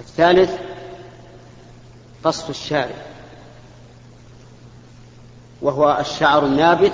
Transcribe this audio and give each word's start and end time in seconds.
الثالث 0.00 0.50
قص 2.24 2.48
الشارب 2.48 2.94
وهو 5.62 5.98
الشعر 6.00 6.46
النابت 6.46 6.92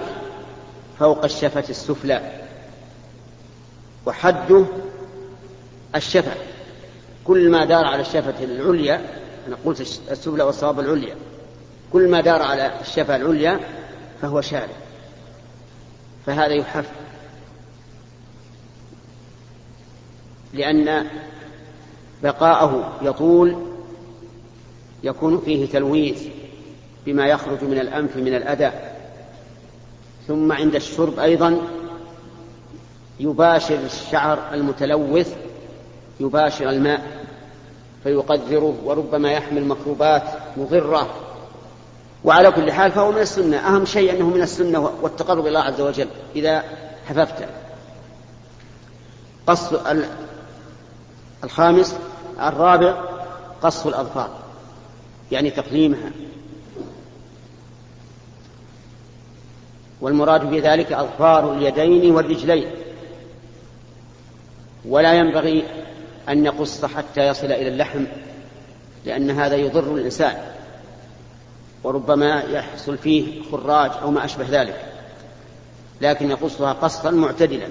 فوق 0.99 1.25
الشفة 1.25 1.64
السفلى 1.71 2.43
وحده 4.06 4.64
الشفة 5.95 6.35
كل 7.25 7.51
ما 7.51 7.64
دار 7.64 7.85
على 7.85 8.01
الشفة 8.01 8.45
العليا 8.45 9.07
أنا 9.48 9.57
قلت 9.64 9.80
السفلى 9.80 10.43
والصواب 10.43 10.80
العليا 10.80 11.14
كل 11.93 12.11
ما 12.11 12.21
دار 12.21 12.43
على 12.43 12.80
الشفة 12.80 13.16
العليا 13.16 13.61
فهو 14.23 14.41
شارب 14.41 14.71
فهذا 16.27 16.55
يحف 16.55 16.86
لأن 20.52 21.07
بقاءه 22.25 22.93
يطول 23.02 23.56
يكون 25.02 25.42
فيه 25.45 25.66
تلويث 25.66 26.23
بما 27.06 27.27
يخرج 27.27 27.65
من 27.65 27.78
الأنف 27.78 28.16
من 28.16 28.34
الأذى. 28.34 28.73
ثم 30.29 30.52
عند 30.52 30.74
الشرب 30.74 31.18
أيضا 31.18 31.59
يباشر 33.20 33.79
الشعر 33.84 34.55
المتلوث 34.55 35.34
يباشر 36.20 36.70
الماء 36.70 37.02
فيقذره 38.05 38.74
وربما 38.84 39.32
يحمل 39.32 39.65
مكروبات 39.65 40.23
مضرة. 40.56 41.10
وعلى 42.24 42.51
كل 42.51 42.73
حال 42.73 42.93
فهو 42.93 43.12
من 43.12 43.20
السنة. 43.20 43.56
أهم 43.56 43.84
شيء 43.84 44.12
أنه 44.12 44.30
من 44.30 44.43
السنة 44.43 44.91
والتقرب 45.02 45.41
إلى 45.41 45.48
الله 45.48 45.60
عز 45.60 45.80
وجل 45.80 46.09
إذا 46.37 46.65
حففت 47.09 47.48
قص 49.46 49.73
الخامس 51.45 51.96
الرابع 52.41 52.95
قص 53.62 53.87
الأظفار 53.87 54.30
يعني 55.33 55.51
تقليمها. 55.51 56.10
والمراد 60.01 60.51
بذلك 60.51 60.93
أظفار 60.93 61.52
اليدين 61.52 62.15
والرجلين. 62.15 62.71
ولا 64.84 65.12
ينبغي 65.12 65.65
أن 66.28 66.44
يقص 66.44 66.84
حتى 66.84 67.21
يصل 67.28 67.47
إلى 67.47 67.69
اللحم 67.69 68.05
لأن 69.05 69.31
هذا 69.31 69.56
يضر 69.56 69.94
الإنسان 69.94 70.37
وربما 71.84 72.41
يحصل 72.41 72.99
فيه 72.99 73.43
خراج 73.53 73.91
أو 74.03 74.10
ما 74.10 74.25
أشبه 74.25 74.47
ذلك. 74.49 74.93
لكن 76.00 76.31
يقصها 76.31 76.72
قصا 76.72 77.10
معتدلا. 77.10 77.69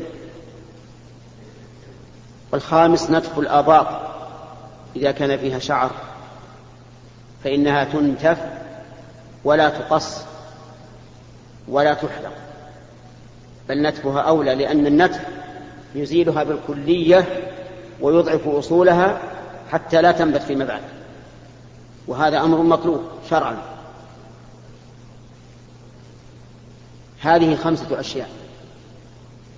والخامس 2.52 3.12
نتف 3.12 3.40
الآباط. 3.40 4.13
إذا 4.96 5.12
كان 5.12 5.38
فيها 5.38 5.60
شعر 5.60 5.92
فإنها 7.44 7.84
تنتف 7.84 8.38
ولا 9.44 9.70
تقص 9.70 10.22
ولا 11.68 11.94
تحلق 11.94 12.34
بل 13.70 13.82
نتفها 13.82 14.22
أولى 14.22 14.56
لأن 14.56 14.88
النتف 14.88 15.22
يزيلها 15.96 16.44
بالكلية 16.44 17.26
ويضعف 18.02 18.48
أصولها 18.48 19.22
حتى 19.72 20.02
لا 20.02 20.12
تنبت 20.12 20.42
فيما 20.42 20.66
بعد 20.66 20.82
وهذا 22.08 22.40
أمر 22.40 22.58
مطلوب 22.58 23.02
شرعا. 23.30 23.58
هذه 27.20 27.56
خمسة 27.56 28.00
أشياء 28.00 28.30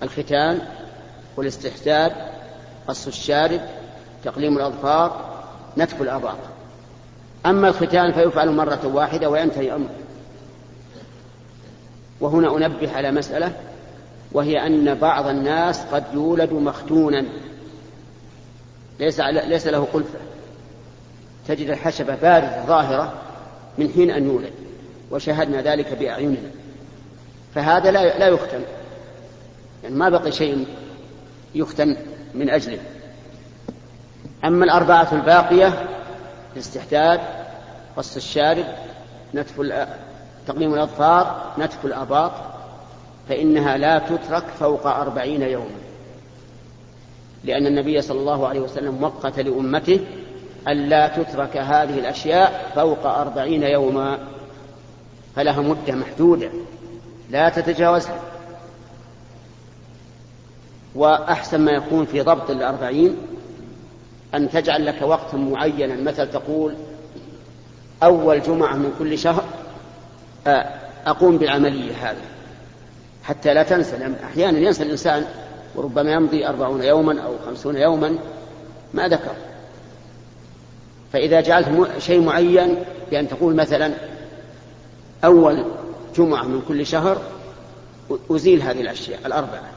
الختان 0.02 0.60
والاستحداد 1.36 2.12
قص 2.88 3.06
الشارب 3.06 3.60
تقليم 4.24 4.56
الأظفار 4.56 5.25
نتف 5.78 6.02
الآباط 6.02 6.36
أما 7.46 7.68
الختان 7.68 8.12
فيفعل 8.12 8.50
مرة 8.50 8.86
واحدة 8.86 9.30
وينتهي 9.30 9.74
أمر 9.74 9.88
وهنا 12.20 12.56
أنبه 12.56 12.96
على 12.96 13.12
مسألة 13.12 13.52
وهي 14.32 14.66
أن 14.66 14.94
بعض 14.94 15.26
الناس 15.26 15.80
قد 15.80 16.04
يولد 16.14 16.52
مختونا. 16.52 17.24
ليس 19.00 19.20
ليس 19.20 19.66
له 19.66 19.88
قلفة. 19.92 20.18
تجد 21.48 21.70
الحشبة 21.70 22.14
باردة 22.14 22.64
ظاهرة 22.66 23.12
من 23.78 23.90
حين 23.94 24.10
أن 24.10 24.26
يولد 24.26 24.52
وشاهدنا 25.10 25.62
ذلك 25.62 25.92
بأعيننا. 25.92 26.50
فهذا 27.54 27.90
لا 27.90 28.18
لا 28.18 28.28
يختن. 28.28 28.60
يعني 29.82 29.94
ما 29.94 30.08
بقي 30.08 30.32
شيء 30.32 30.66
يختن 31.54 31.96
من 32.34 32.50
أجله. 32.50 32.78
أما 34.46 34.64
الأربعة 34.64 35.08
الباقية 35.12 35.88
الاستحداد 36.52 37.20
قص 37.96 38.16
الشارب 38.16 38.64
نتف 39.34 39.60
تقليم 40.46 40.74
الأظفار 40.74 41.52
نتف 41.58 41.84
الآباط 41.84 42.32
فإنها 43.28 43.76
لا 43.76 43.98
تترك 43.98 44.44
فوق 44.60 44.86
أربعين 44.86 45.42
يوما. 45.42 45.78
لأن 47.44 47.66
النبي 47.66 48.02
صلى 48.02 48.18
الله 48.20 48.48
عليه 48.48 48.60
وسلم 48.60 49.02
وقت 49.02 49.38
لأمته 49.38 50.00
ألا 50.68 51.08
تترك 51.08 51.56
هذه 51.56 51.98
الأشياء 51.98 52.72
فوق 52.74 53.06
أربعين 53.06 53.62
يوما. 53.62 54.18
فلها 55.36 55.60
مدة 55.60 55.94
محدودة 55.94 56.50
لا 57.30 57.48
تتجاوزها. 57.48 58.20
وأحسن 60.94 61.60
ما 61.60 61.72
يكون 61.72 62.06
في 62.06 62.20
ضبط 62.20 62.50
الأربعين 62.50 63.16
أن 64.34 64.50
تجعل 64.50 64.86
لك 64.86 65.02
وقتا 65.02 65.36
معينا 65.36 65.96
مثل 66.10 66.30
تقول 66.30 66.74
أول 68.02 68.42
جمعة 68.42 68.76
من 68.76 68.92
كل 68.98 69.18
شهر 69.18 69.44
أقوم 71.06 71.38
بالعملية 71.38 72.10
هذه. 72.10 72.24
حتى 73.22 73.54
لا 73.54 73.62
تنسى 73.62 73.98
لأن 73.98 74.14
أحيانا 74.24 74.58
ينسى 74.58 74.82
الإنسان 74.82 75.24
وربما 75.74 76.12
يمضي 76.12 76.46
أربعون 76.46 76.82
يوما 76.82 77.22
أو 77.22 77.34
خمسون 77.46 77.76
يوما 77.76 78.18
ما 78.94 79.08
ذكر. 79.08 79.34
فإذا 81.12 81.40
جعلت 81.40 81.68
شيء 81.98 82.20
معين 82.20 82.84
بأن 83.10 83.28
تقول 83.28 83.54
مثلا 83.54 83.92
أول 85.24 85.64
جمعة 86.16 86.44
من 86.44 86.62
كل 86.68 86.86
شهر 86.86 87.18
أزيل 88.30 88.62
هذه 88.62 88.80
الأشياء 88.80 89.20
الأربعة. 89.26 89.70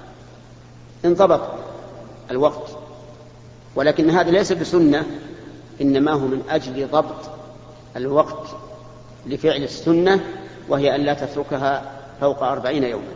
انضبط 1.06 1.42
الوقت. 2.32 2.79
ولكن 3.80 4.10
هذا 4.10 4.32
ليس 4.32 4.52
بسنة 4.52 5.06
إنما 5.82 6.12
هو 6.12 6.28
من 6.28 6.42
أجل 6.50 6.88
ضبط 6.88 7.30
الوقت 7.96 8.48
لفعل 9.26 9.64
السنة 9.64 10.20
وهي 10.70 10.96
أن 10.96 11.02
لا 11.02 11.14
تتركها 11.14 11.92
فوق 12.22 12.44
أربعين 12.44 12.84
يوما. 12.84 13.12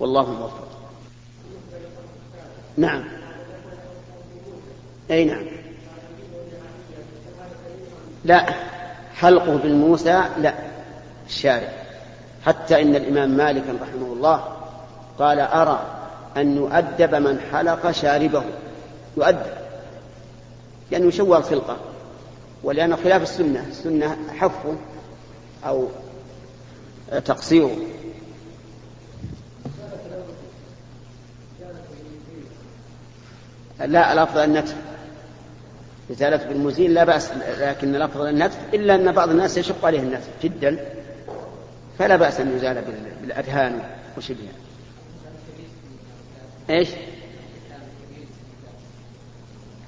والله 0.00 0.32
موفق. 0.32 0.68
نعم. 2.76 3.04
أي 5.10 5.24
نعم. 5.24 5.46
لا. 8.24 8.46
حلقه 9.14 9.56
بالموسى 9.56 10.22
لا. 10.38 10.54
الشارع. 11.26 11.72
حتى 12.46 12.82
إن 12.82 12.96
الإمام 12.96 13.30
مالك 13.30 13.64
رحمه 13.82 14.12
الله 14.12 14.44
قال 15.18 15.40
أرى 15.40 15.80
أن 16.36 16.56
يؤدب 16.56 17.14
من 17.14 17.40
حلق 17.52 17.90
شاربه. 17.90 18.42
يؤدب 19.18 19.52
لأنه 20.90 21.06
يشوه 21.06 21.38
الخلقة 21.38 21.76
ولأن 22.62 22.96
خلاف 22.96 23.22
السنة 23.22 23.66
السنة 23.68 24.18
حفه 24.38 24.76
أو 25.66 25.88
تقصيره 27.24 27.76
لا 33.86 34.12
الأفضل 34.12 34.44
النتف. 34.44 34.74
إزالة 36.10 36.36
بالمزيل 36.36 36.94
لا 36.94 37.04
بأس 37.04 37.30
لكن 37.60 37.94
الأفضل 37.94 38.28
النتف 38.28 38.58
إلا 38.74 38.94
أن 38.94 39.12
بعض 39.12 39.30
الناس 39.30 39.58
يشق 39.58 39.84
عليه 39.84 40.00
النتف 40.00 40.28
جدا 40.42 40.78
فلا 41.98 42.16
بأس 42.16 42.40
أن 42.40 42.56
يزال 42.56 42.84
بالأدهان 43.22 43.80
وشبهها 44.16 44.52
إيش؟ 46.70 46.88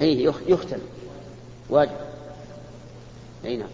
اي 0.01 0.25
يختم. 0.25 0.79
واجب. 1.71 1.91
اي 3.45 3.57
نعم. 3.57 3.69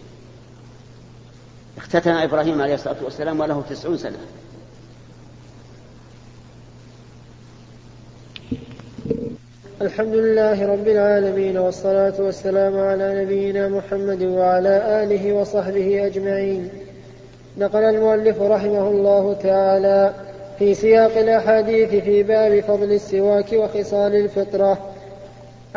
اختتن 1.77 2.11
إبراهيم 2.11 2.61
عليه 2.61 2.73
الصلاة 2.73 3.03
والسلام 3.03 3.39
وله 3.39 3.63
تسعون 3.69 3.97
سنة. 3.97 4.17
الحمد 9.81 10.15
لله 10.15 10.67
رب 10.67 10.87
العالمين 10.87 11.57
والصلاة 11.57 12.13
والسلام 12.19 12.79
على 12.79 13.23
نبينا 13.23 13.67
محمد 13.67 14.23
وعلى 14.23 15.03
آله 15.03 15.33
وصحبه 15.33 16.05
أجمعين. 16.05 16.69
نقل 17.57 17.83
المؤلف 17.83 18.41
رحمه 18.41 18.89
الله 18.89 19.33
تعالى 19.33 20.13
في 20.59 20.73
سياق 20.73 21.17
الأحاديث 21.17 21.89
في 21.89 22.23
باب 22.23 22.59
فضل 22.59 22.91
السواك 22.91 23.53
وخصال 23.53 24.15
الفطرة. 24.15 24.86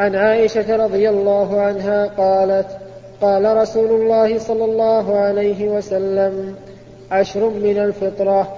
عن 0.01 0.17
عائشة 0.17 0.77
رضي 0.77 1.09
الله 1.09 1.61
عنها 1.61 2.07
قالت 2.07 2.67
قال 3.21 3.57
رسول 3.57 3.91
الله 3.91 4.39
صلى 4.39 4.65
الله 4.65 5.17
عليه 5.17 5.69
وسلم 5.69 6.55
عشر 7.11 7.49
من 7.49 7.79
الفطرة 7.79 8.57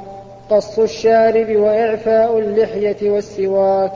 قص 0.51 0.79
الشارب 0.79 1.57
وإعفاء 1.57 2.39
اللحية 2.39 3.11
والسواك 3.11 3.93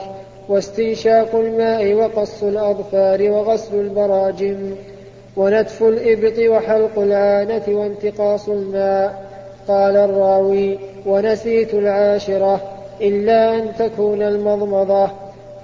واستنشاق 0.49 1.35
الماء 1.35 1.93
وقص 1.93 2.43
الأظفار 2.43 3.31
وغسل 3.31 3.79
البراجم 3.79 4.75
ونتف 5.37 5.83
الإبط 5.83 6.39
وحلق 6.39 6.99
العانة 6.99 7.63
وانتقاص 7.67 8.49
الماء. 8.49 9.27
قال 9.67 9.97
الراوي 9.97 10.79
ونسيت 11.05 11.73
العاشرة 11.73 12.61
إلا 13.01 13.55
أن 13.55 13.75
تكون 13.79 14.21
المضمضة. 14.21 15.09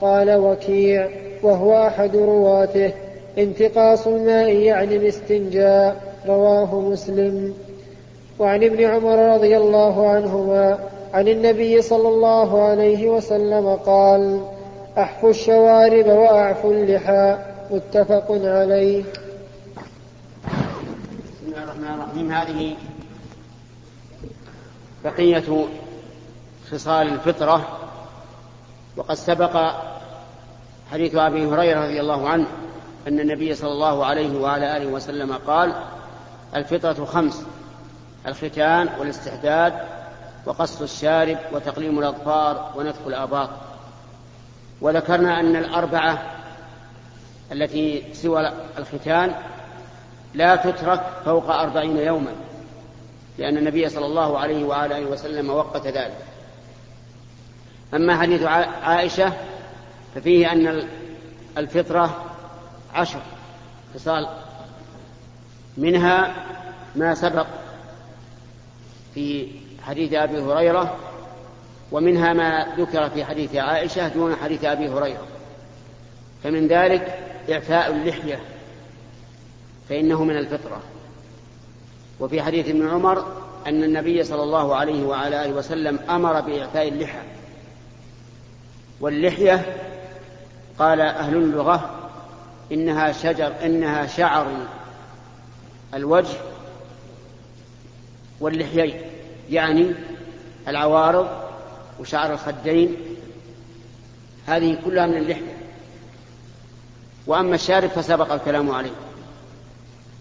قال 0.02 0.36
وكيع 0.36 1.23
وهو 1.44 1.88
أحد 1.88 2.16
رواته. 2.16 2.94
انتقاص 3.38 4.08
الماء 4.08 4.50
يعني 4.50 4.96
الاستنجاء. 4.96 6.14
رواه 6.28 6.80
مسلم. 6.80 7.54
وعن 8.40 8.64
ابن 8.64 8.84
عمر 8.84 9.34
رضي 9.36 9.58
الله 9.58 10.10
عنهما 10.10 10.80
عن 11.14 11.28
النبي 11.28 11.82
صلى 11.82 12.08
الله 12.08 12.64
عليه 12.64 13.10
وسلم 13.10 13.76
قال 13.76 14.42
احفوا 14.98 15.30
الشوارب 15.30 16.08
واعفوا 16.08 16.74
اللحى. 16.74 17.38
متفق 17.72 18.26
عليه. 18.30 19.04
بسم 21.24 21.48
الله 21.48 21.64
الرحمن 21.64 21.88
الرحيم. 21.88 22.32
هذه 22.32 22.76
بقية 25.04 25.66
خصال 26.72 27.08
الفطرة. 27.08 27.68
وقد 28.98 29.16
سبق 29.16 29.72
حديث 30.94 31.16
أبي 31.16 31.46
هريرة 31.46 31.86
رضي 31.86 32.02
الله 32.02 32.30
عنه 32.30 32.46
أن 33.08 33.20
النبي 33.20 33.56
صلى 33.56 33.72
الله 33.72 34.06
عليه 34.06 34.40
وعلى 34.40 34.78
آله 34.78 34.86
وسلم 34.86 35.34
قال 35.34 35.74
الفطرة 36.56 37.06
خمس 37.06 37.44
الختان 38.28 38.90
والاستحداد 39.00 39.74
وقص 40.46 40.82
الشارب 40.82 41.38
وتقليم 41.52 42.00
الأظفار 42.00 42.72
ونتف 42.76 43.08
الآباط. 43.08 43.50
وذكرنا 44.82 45.40
أن 45.40 45.56
الأربعة 45.56 46.22
التي 47.52 48.04
سوى 48.14 48.52
الختان 48.78 49.36
لا 50.34 50.56
تترك 50.56 51.02
فوق 51.26 51.50
أربعين 51.52 51.98
يوما 51.98 52.32
لأن 53.38 53.58
النبي 53.58 53.90
صلى 53.90 54.06
الله 54.06 54.40
عليه 54.40 54.64
وعلى 54.64 54.98
آله 54.98 55.06
وسلم 55.06 55.50
وقت 55.50 55.88
ذلك. 55.88 56.18
أما 57.94 58.18
حديث 58.18 58.44
عائشة 58.84 59.34
ففيه 60.16 60.52
أن 60.52 60.88
الفطرة 61.58 62.26
عشر. 62.94 63.20
خصال. 63.96 64.28
منها 65.78 66.36
ما 66.96 67.16
سبق 67.16 67.48
في 69.14 69.48
حديث 69.82 70.14
أبي 70.14 70.40
هريرة 70.40 70.98
ومنها 71.92 72.34
ما 72.34 72.68
ذكر 72.78 73.10
في 73.10 73.26
حديث 73.26 73.56
عائشة 73.56 74.08
دون 74.08 74.36
حديث 74.36 74.66
أبي 74.66 74.90
هريرة. 74.90 75.28
فمن 76.44 76.68
ذلك 76.68 77.20
إعفاء 77.52 77.92
اللحية 77.92 78.40
فإنه 79.90 80.24
من 80.24 80.38
الفطرة. 80.38 80.82
وفي 82.20 82.42
حديث 82.42 82.70
ابن 82.70 82.90
عمر 82.90 83.44
أن 83.68 83.84
النبي 83.84 84.24
صلى 84.24 84.44
الله 84.44 84.76
عليه 84.76 85.04
وعلى 85.06 85.46
آله 85.46 85.54
وسلم 85.54 86.00
أمر 86.10 86.42
بإعفاء 86.42 86.88
اللحى. 86.88 87.22
واللحية 89.02 89.66
قال 90.80 91.02
أهل 91.02 91.36
اللغة 91.36 91.90
إنها 92.72 93.12
شجر 93.12 93.54
إنها 93.64 94.08
شعر 94.08 94.48
الوجه 95.94 96.38
واللحيين 98.40 99.02
يعني 99.50 99.92
العوارض 100.68 101.28
وشعر 102.00 102.34
الخدين 102.34 102.96
هذه 104.48 104.78
كلها 104.86 105.08
من 105.08 105.18
اللحية. 105.18 105.58
وأما 107.28 107.56
الشارب 107.56 107.90
فسبق 107.90 108.32
الكلام 108.32 108.72
عليه. 108.72 108.94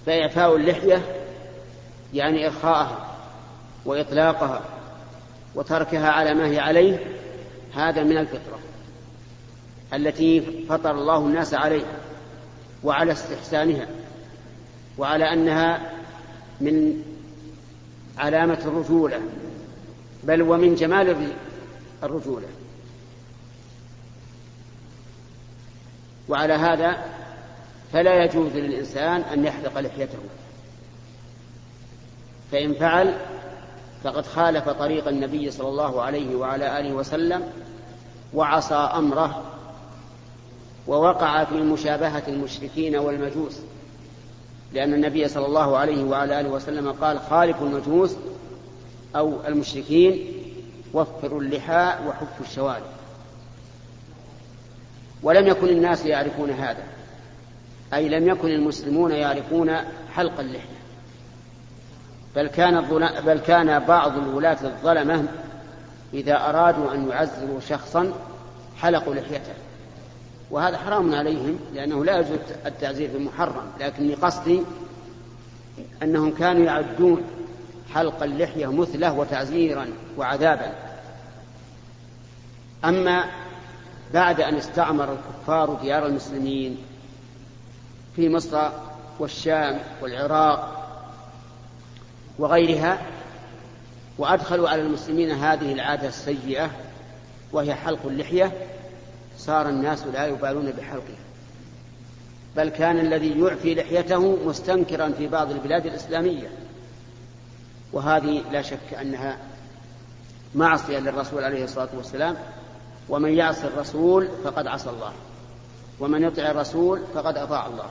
فإعفاء 0.07 0.57
اللحية 0.57 1.03
يعني 2.15 2.47
إرخاءها 2.47 3.07
وإطلاقها 3.85 4.61
وتركها 5.55 6.11
على 6.11 6.35
ما 6.35 6.47
هي 6.47 6.59
عليه 6.59 6.99
هذا 7.75 8.03
من 8.03 8.19
الفطرة. 8.19 8.59
التي 9.95 10.41
فطر 10.69 10.91
الله 10.91 11.19
الناس 11.19 11.55
عليها 11.55 11.99
وعلى 12.85 13.13
استحسانها 13.13 13.87
وعلى 14.99 15.33
أنها 15.33 15.93
من 16.61 17.05
علامة 18.19 18.59
الرجولة 18.65 19.21
بل 20.25 20.43
ومن 20.43 20.75
جمال 20.75 21.33
الرجولة. 22.03 22.47
وعلى 26.29 26.53
هذا 26.53 27.05
فلا 27.93 28.25
يجوز 28.25 28.53
للإنسان 28.53 29.21
أن 29.21 29.45
يحلق 29.45 29.79
لحيته. 29.79 30.19
فإن 32.53 32.75
فعل 32.75 33.15
فقد 34.05 34.27
خالف 34.27 34.69
طريق 34.69 35.09
النبي 35.09 35.51
صلى 35.51 35.69
الله 35.69 36.03
عليه 36.03 36.37
وعلى 36.37 36.81
آله 36.81 36.93
وسلم 36.93 37.53
وعصى 38.35 38.75
أمره 38.75 39.52
ووقع 40.87 41.45
في 41.45 41.55
مشابهة 41.55 42.23
المشركين 42.29 42.97
والمجوس. 42.97 43.59
لأن 44.73 44.95
النبي 44.95 45.29
صلى 45.29 45.47
الله 45.47 45.77
عليه 45.77 46.05
وعلى 46.05 46.41
آله 46.41 46.49
وسلم 46.49 46.93
قال 46.93 47.21
خالفوا 47.21 47.67
المجوس 47.67 48.17
أو 49.17 49.47
المشركين 49.49 50.27
وفروا 50.95 51.41
اللحى 51.41 51.95
وحفوا 52.07 52.47
الشوارب 52.47 52.83
ولم 55.23 55.47
يكن 55.47 55.69
الناس 55.69 56.07
يعرفون 56.07 56.51
هذا 56.51 56.83
أي 57.95 58.09
لم 58.09 58.29
يكن 58.29 58.49
المسلمون 58.49 59.11
يعرفون 59.11 59.77
حلق 60.15 60.41
اللحية. 60.41 60.83
بل 62.37 62.47
كان 62.47 62.81
بل 63.27 63.39
كان 63.39 63.79
بعض 63.79 64.19
الولاة 64.19 64.59
الظلمة 64.65 65.29
إذا 66.15 66.37
أرادوا 66.37 66.95
أن 66.95 67.09
يعزروا 67.09 67.61
شخصا 67.61 68.13
حلقوا 68.81 69.15
لحيته. 69.15 69.55
وهذا 70.51 70.79
حرام 70.79 71.15
عليهم 71.15 71.59
لأنه 71.75 72.05
لا 72.05 72.19
يجوز 72.19 72.39
التعزير 72.67 73.11
في 73.11 73.17
المحرم 73.17 73.67
لكن 73.81 74.15
قصدي 74.15 74.63
أنهم 76.03 76.31
كانوا 76.35 76.65
يعدون 76.65 77.23
حلق 77.95 78.23
اللحية 78.23 78.67
مثله 78.67 79.13
وتعزيرا 79.13 79.89
وعذابا. 80.19 80.73
أما 82.85 83.25
بعد 84.15 84.41
أن 84.41 84.55
استعمر 84.55 85.13
الكفار 85.13 85.75
ديار 85.83 86.07
المسلمين 86.07 86.79
في 88.17 88.29
مصر 88.29 88.69
والشام 89.19 89.79
والعراق 90.03 90.83
وغيرها 92.39 92.99
وأدخلوا 94.19 94.69
على 94.69 94.83
المسلمين 94.83 95.31
هذه 95.31 95.73
العادة 95.73 96.09
السيئة 96.09 96.71
وهي 97.53 97.75
حلق 97.75 98.07
اللحية 98.07 98.53
صار 99.39 99.69
الناس 99.69 100.07
لا 100.07 100.27
يبالون 100.27 100.71
بحلقها 100.71 101.23
بل 102.57 102.69
كان 102.69 102.99
الذي 102.99 103.41
يعفي 103.41 103.75
لحيته 103.75 104.47
مستنكرا 104.47 105.13
في 105.13 105.29
بعض 105.29 105.51
البلاد 105.51 105.87
الإسلامية. 105.87 106.49
وهذه 107.93 108.43
لا 108.53 108.63
شك 108.63 108.95
أنها 109.01 109.39
معصية 110.55 110.99
للرسول 110.99 111.45
عليه 111.45 111.65
الصلاة 111.65 111.89
والسلام. 111.97 112.37
ومن 113.09 113.33
يعصي 113.33 113.67
الرسول 113.67 114.29
فقد 114.45 114.67
عصى 114.67 114.91
الله. 114.91 115.13
ومن 116.01 116.23
يطع 116.23 116.51
الرسول 116.51 117.01
فقد 117.15 117.37
أطاع 117.37 117.67
الله. 117.67 117.89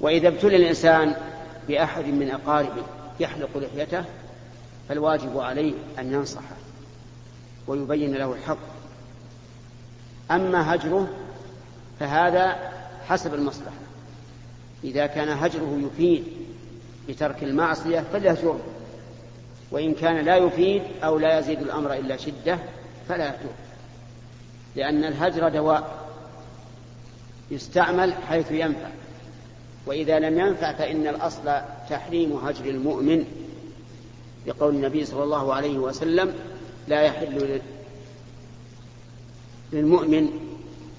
وإذا 0.00 0.28
ابتلي 0.28 0.56
الإنسان 0.56 1.14
بأحد 1.68 2.04
من 2.04 2.30
أقاربه 2.30 2.82
يحلق 3.20 3.56
لحيته 3.56 4.04
فالواجب 4.88 5.38
عليه 5.38 5.74
أن 5.98 6.12
ينصحه. 6.12 6.56
ويبين 7.70 8.14
له 8.14 8.32
الحق. 8.32 8.58
أما 10.30 10.74
هجره 10.74 11.08
فهذا 12.00 12.72
حسب 13.08 13.34
المصلحة. 13.34 13.76
إذا 14.84 15.06
كان 15.06 15.28
هجره 15.28 15.80
يفيد 15.86 16.24
بترك 17.08 17.42
المعصية 17.42 18.04
فليهجره. 18.12 18.60
وإن 19.70 19.94
كان 19.94 20.24
لا 20.24 20.36
يفيد 20.36 20.82
أو 21.04 21.18
لا 21.18 21.38
يزيد 21.38 21.60
الأمر 21.62 21.94
إلا 21.94 22.16
شدة 22.16 22.58
فلا 23.08 23.24
يهجره. 23.24 23.54
لأن 24.76 25.04
الهجر 25.04 25.48
دواء 25.48 26.08
يستعمل 27.50 28.14
حيث 28.28 28.50
ينفع. 28.50 28.90
وإذا 29.86 30.18
لم 30.18 30.38
ينفع 30.38 30.72
فإن 30.72 31.06
الأصل 31.06 31.60
تحريم 31.90 32.32
هجر 32.32 32.64
المؤمن 32.64 33.24
لقول 34.46 34.74
النبي 34.74 35.04
صلى 35.04 35.24
الله 35.24 35.54
عليه 35.54 35.78
وسلم 35.78 36.34
لا 36.90 37.02
يحل 37.02 37.60
للمؤمن 39.72 40.28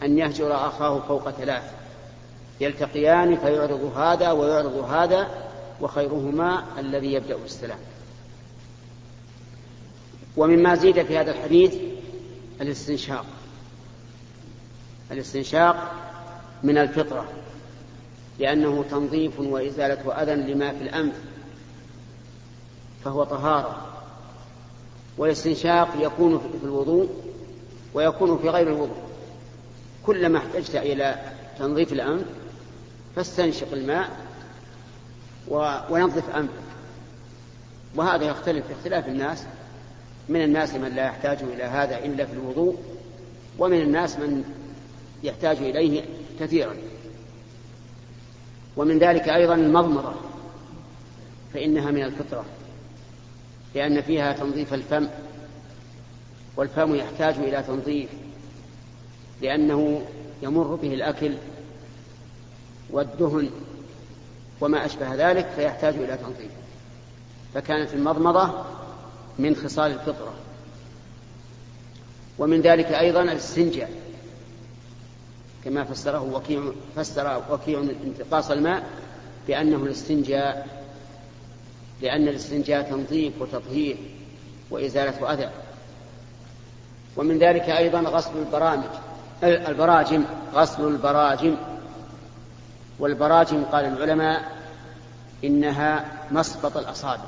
أن 0.03 0.17
يهجر 0.17 0.67
أخاه 0.67 0.99
فوق 0.99 1.31
ثلاث. 1.31 1.63
يلتقيان 2.61 3.37
فيعرض 3.37 3.97
هذا 3.97 4.31
ويعرض 4.31 4.75
هذا 4.75 5.27
وخيرهما 5.81 6.63
الذي 6.79 7.13
يبدأ 7.13 7.35
بالسلام. 7.37 7.79
ومما 10.37 10.75
زيد 10.75 11.03
في 11.03 11.17
هذا 11.17 11.31
الحديث 11.31 11.75
الاستنشاق. 12.61 13.25
الاستنشاق 15.11 15.91
من 16.63 16.77
الفطرة 16.77 17.25
لأنه 18.39 18.85
تنظيف 18.91 19.39
وإزالة 19.39 20.23
أذى 20.23 20.53
لما 20.53 20.71
في 20.71 20.83
الأنف 20.83 21.15
فهو 23.03 23.23
طهارة. 23.23 23.90
والاستنشاق 25.17 25.89
يكون 25.99 26.39
في 26.39 26.65
الوضوء 26.65 27.09
ويكون 27.93 28.37
في 28.37 28.49
غير 28.49 28.67
الوضوء. 28.67 29.01
كلما 30.05 30.37
احتجت 30.37 30.75
إلى 30.75 31.15
تنظيف 31.59 31.93
الأنف 31.93 32.25
فاستنشق 33.15 33.71
الماء 33.73 34.09
ونظف 35.89 36.35
أنفك. 36.35 36.53
وهذا 37.95 38.25
يختلف 38.25 38.67
في 38.67 38.73
اختلاف 38.73 39.07
الناس. 39.07 39.43
من 40.29 40.43
الناس 40.43 40.73
من 40.73 40.95
لا 40.95 41.05
يحتاج 41.05 41.37
إلى 41.43 41.63
هذا 41.63 42.05
إلا 42.05 42.25
في 42.25 42.33
الوضوء 42.33 42.77
ومن 43.59 43.81
الناس 43.81 44.19
من 44.19 44.43
يحتاج 45.23 45.57
إليه 45.57 46.03
كثيرا. 46.39 46.75
ومن 48.77 48.99
ذلك 48.99 49.29
أيضا 49.29 49.55
المضمضة 49.55 50.13
فإنها 51.53 51.91
من 51.91 52.03
الفطرة. 52.03 52.45
لأن 53.75 54.01
فيها 54.01 54.33
تنظيف 54.33 54.73
الفم 54.73 55.07
والفم 56.57 56.95
يحتاج 56.95 57.35
إلى 57.35 57.63
تنظيف 57.63 58.09
لأنه 59.41 60.01
يمر 60.41 60.75
به 60.75 60.93
الأكل 60.93 61.33
والدهن 62.89 63.49
وما 64.61 64.85
أشبه 64.85 65.15
ذلك 65.15 65.49
فيحتاج 65.55 65.95
إلى 65.95 66.17
تنظيف. 66.17 66.51
فكانت 67.53 67.93
المضمضة 67.93 68.65
من 69.39 69.55
خصال 69.55 69.91
الفطرة. 69.91 70.33
ومن 72.39 72.61
ذلك 72.61 72.85
أيضا 72.85 73.21
الاستنجاء 73.21 73.91
كما 75.65 75.83
فسره 75.83 76.33
وكيع 76.33 76.71
فسر 76.95 77.43
وكيع 77.51 77.79
انتقاص 77.79 78.51
الماء 78.51 78.89
بأنه 79.47 79.77
الاستنجاء 79.77 80.80
لأن 82.01 82.27
الاستنجاء 82.27 82.81
تنظيف 82.81 83.41
وتطهير 83.41 83.97
وإزالة 84.71 85.33
أذى 85.33 85.49
ومن 87.17 87.39
ذلك 87.39 87.69
أيضا 87.69 87.99
غسل 87.99 88.31
البرامج 88.37 88.89
البراجم 89.43 90.23
غسل 90.53 90.87
البراجم. 90.87 91.55
والبراجم 92.99 93.63
قال 93.63 93.85
العلماء 93.85 94.51
إنها 95.43 96.05
مسقط 96.31 96.77
الأصابع. 96.77 97.25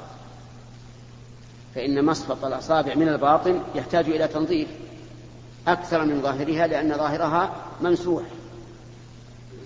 فإن 1.75 2.05
مسقط 2.05 2.45
الأصابع 2.45 2.95
من 2.95 3.09
الباطن 3.09 3.61
يحتاج 3.75 4.05
إلى 4.09 4.27
تنظيف 4.27 4.67
أكثر 5.67 6.05
من 6.05 6.21
ظاهرها 6.21 6.67
لأن 6.67 6.97
ظاهرها 6.97 7.55
ممسوح 7.81 8.23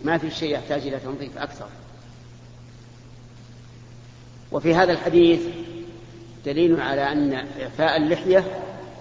ما 0.04 0.18
في 0.18 0.32
شيء 0.32 0.54
يحتاج 0.54 0.88
إلى 0.88 1.00
تنظيف 1.00 1.38
أكثر. 1.38 1.68
وفي 4.52 4.76
هذا 4.76 4.92
الحديث 4.92 5.42
دليل 6.46 6.82
على 6.82 7.12
أن 7.12 7.34
إعفاء 7.34 7.98
اللحية 7.98 8.46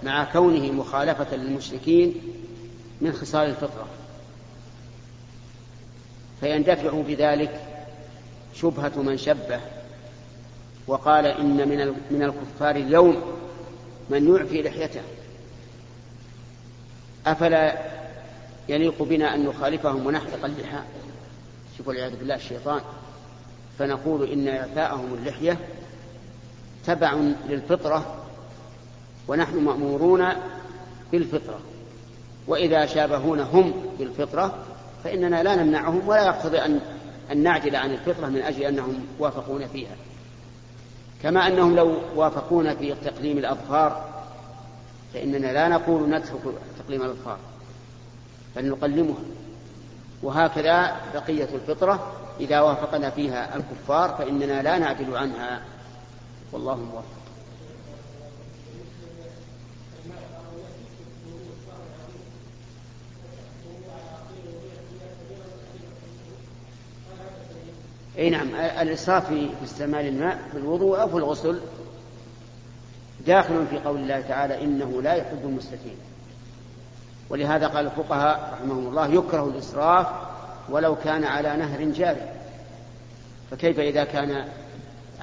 مع 0.03 0.23
كونه 0.23 0.71
مخالفة 0.71 1.35
للمشركين 1.35 2.15
من 3.01 3.13
خصال 3.13 3.49
الفطرة. 3.49 3.87
فيندفع 6.39 7.01
بذلك 7.01 7.61
شبهة 8.55 9.01
من 9.01 9.17
شبه 9.17 9.59
وقال 10.87 11.25
إن 11.25 11.69
من 11.69 11.95
من 12.11 12.23
الكفار 12.23 12.75
اليوم 12.75 13.21
من 14.09 14.35
يعفي 14.35 14.61
لحيته. 14.61 15.01
أفلا 17.27 17.77
يليق 18.69 19.03
بنا 19.03 19.35
أن 19.35 19.45
نخالفهم 19.45 20.05
ونحلق 20.05 20.45
اللحى؟ 20.45 20.79
شوفوا 21.77 21.93
والعياذ 21.93 22.15
بالله 22.15 22.35
الشيطان. 22.35 22.81
فنقول 23.79 24.29
إن 24.29 24.47
إعفاءهم 24.47 25.13
اللحية 25.13 25.57
تبع 26.85 27.13
للفطرة 27.49 28.15
ونحن 29.27 29.57
مأمورون 29.57 30.25
بالفطرة. 31.11 31.59
وإذا 32.47 32.85
شابهون 32.85 33.39
هم 33.39 33.73
بالفطرة 33.99 34.55
فإننا 35.03 35.43
لا 35.43 35.55
نمنعهم 35.55 36.07
ولا 36.07 36.25
يقتضي 36.25 36.59
أن 36.59 36.79
أن 37.31 37.43
نعجل 37.43 37.75
عن 37.75 37.91
الفطرة 37.91 38.27
من 38.27 38.41
أجل 38.41 38.63
أنهم 38.63 39.05
وافقون 39.19 39.67
فيها. 39.67 39.95
كما 41.23 41.47
أنهم 41.47 41.75
لو 41.75 41.95
وافقونا 42.15 42.75
في 42.75 42.95
تقليم 43.05 43.37
الأظفار 43.37 44.09
فإننا 45.13 45.53
لا 45.53 45.67
نقول 45.67 46.09
نترك 46.09 46.41
تقليم 46.79 47.01
الأظفار 47.01 47.37
بل 48.55 48.69
نقلمها. 48.69 49.23
وهكذا 50.23 50.95
بقية 51.13 51.49
الفطرة 51.53 52.26
إذا 52.39 52.61
وافقنا 52.61 53.09
فيها 53.09 53.55
الكفار 53.55 54.15
فإننا 54.17 54.61
لا 54.61 54.77
نعدل 54.77 55.17
عنها. 55.17 55.61
والله 56.51 56.75
موفق. 56.75 57.17
أي 68.17 68.29
نعم 68.29 68.55
الإسراف 68.55 69.27
في 69.27 69.49
استعمال 69.63 70.07
الماء 70.07 70.39
في 70.51 70.57
الوضوء 70.57 71.01
أو 71.01 71.07
في 71.07 71.17
الغسل 71.17 71.59
داخل 73.27 73.67
في 73.67 73.77
قول 73.79 73.99
الله 73.99 74.21
تعالى 74.21 74.63
إنه 74.63 75.01
لا 75.01 75.13
يحب 75.13 75.39
المسرفين 75.43 75.97
ولهذا 77.29 77.67
قال 77.67 77.85
الفقهاء 77.85 78.53
رحمهم 78.53 78.87
الله 78.87 79.07
يكره 79.07 79.43
الإسراف 79.43 80.07
ولو 80.69 80.95
كان 80.95 81.23
على 81.23 81.57
نهر 81.57 81.83
جاري. 81.83 82.29
فكيف 83.51 83.79
إذا 83.79 84.03
كان 84.03 84.45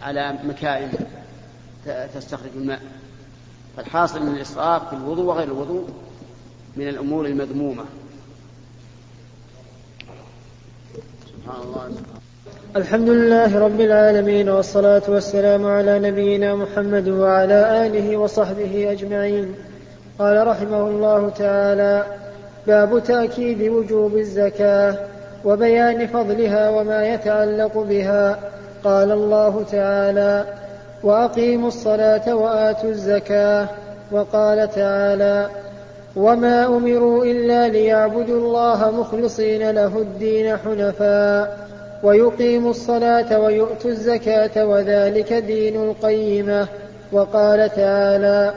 على 0.03 0.35
مكائن 0.45 0.89
تستخرج 2.15 2.51
الماء؟ 2.57 2.81
فالحاصل 3.77 4.23
ان 4.23 4.29
الإسراف 4.29 4.89
في 4.89 4.97
الوضوء 4.97 5.25
وغير 5.25 5.49
الوضوء 5.49 5.89
من 6.77 6.89
الأمور 6.89 7.27
المذمومة. 7.27 7.85
سبحان 11.27 11.63
الله. 11.63 11.91
الحمد 12.77 13.09
لله 13.09 13.59
رب 13.59 13.81
العالمين 13.81 14.49
والصلاة 14.49 15.03
والسلام 15.09 15.67
على 15.67 15.99
نبينا 15.99 16.55
محمد 16.55 17.09
وعلى 17.09 17.87
آله 17.87 18.17
وصحبه 18.17 18.93
أجمعين. 18.93 19.55
قال 20.19 20.47
رحمه 20.47 20.89
الله 20.89 21.29
تعالى 21.29 22.19
باب 22.67 23.03
تأكيد 23.05 23.63
وجوب 23.63 24.17
الزكاة. 24.17 25.14
وبيان 25.45 26.07
فضلها 26.07 26.71
وما 26.71 27.15
يتعلق 27.15 27.79
بها. 27.79 28.39
قال 28.85 29.13
الله 29.13 29.65
تعالى 29.73 30.45
وأقيموا 31.03 31.69
الصلاة 31.69 32.35
وآتوا 32.35 32.91
الزكاة. 32.91 33.69
وقال 34.13 34.71
تعالى 34.71 35.49
وما 36.17 36.67
أمروا 36.67 37.25
إلا 37.25 37.69
ليعبدوا 37.69 38.41
الله 38.41 38.91
مخلصين 38.91 39.71
له 39.71 39.99
الدين 39.99 40.57
حنفاء 40.57 41.59
ويقيموا 42.03 42.71
الصلاة 42.71 43.41
ويؤتوا 43.41 43.91
الزكاة 43.91 44.67
وذلك 44.67 45.33
دين 45.33 45.83
القيمة. 45.83 46.67
وقال 47.13 47.71
تعالى 47.71 48.55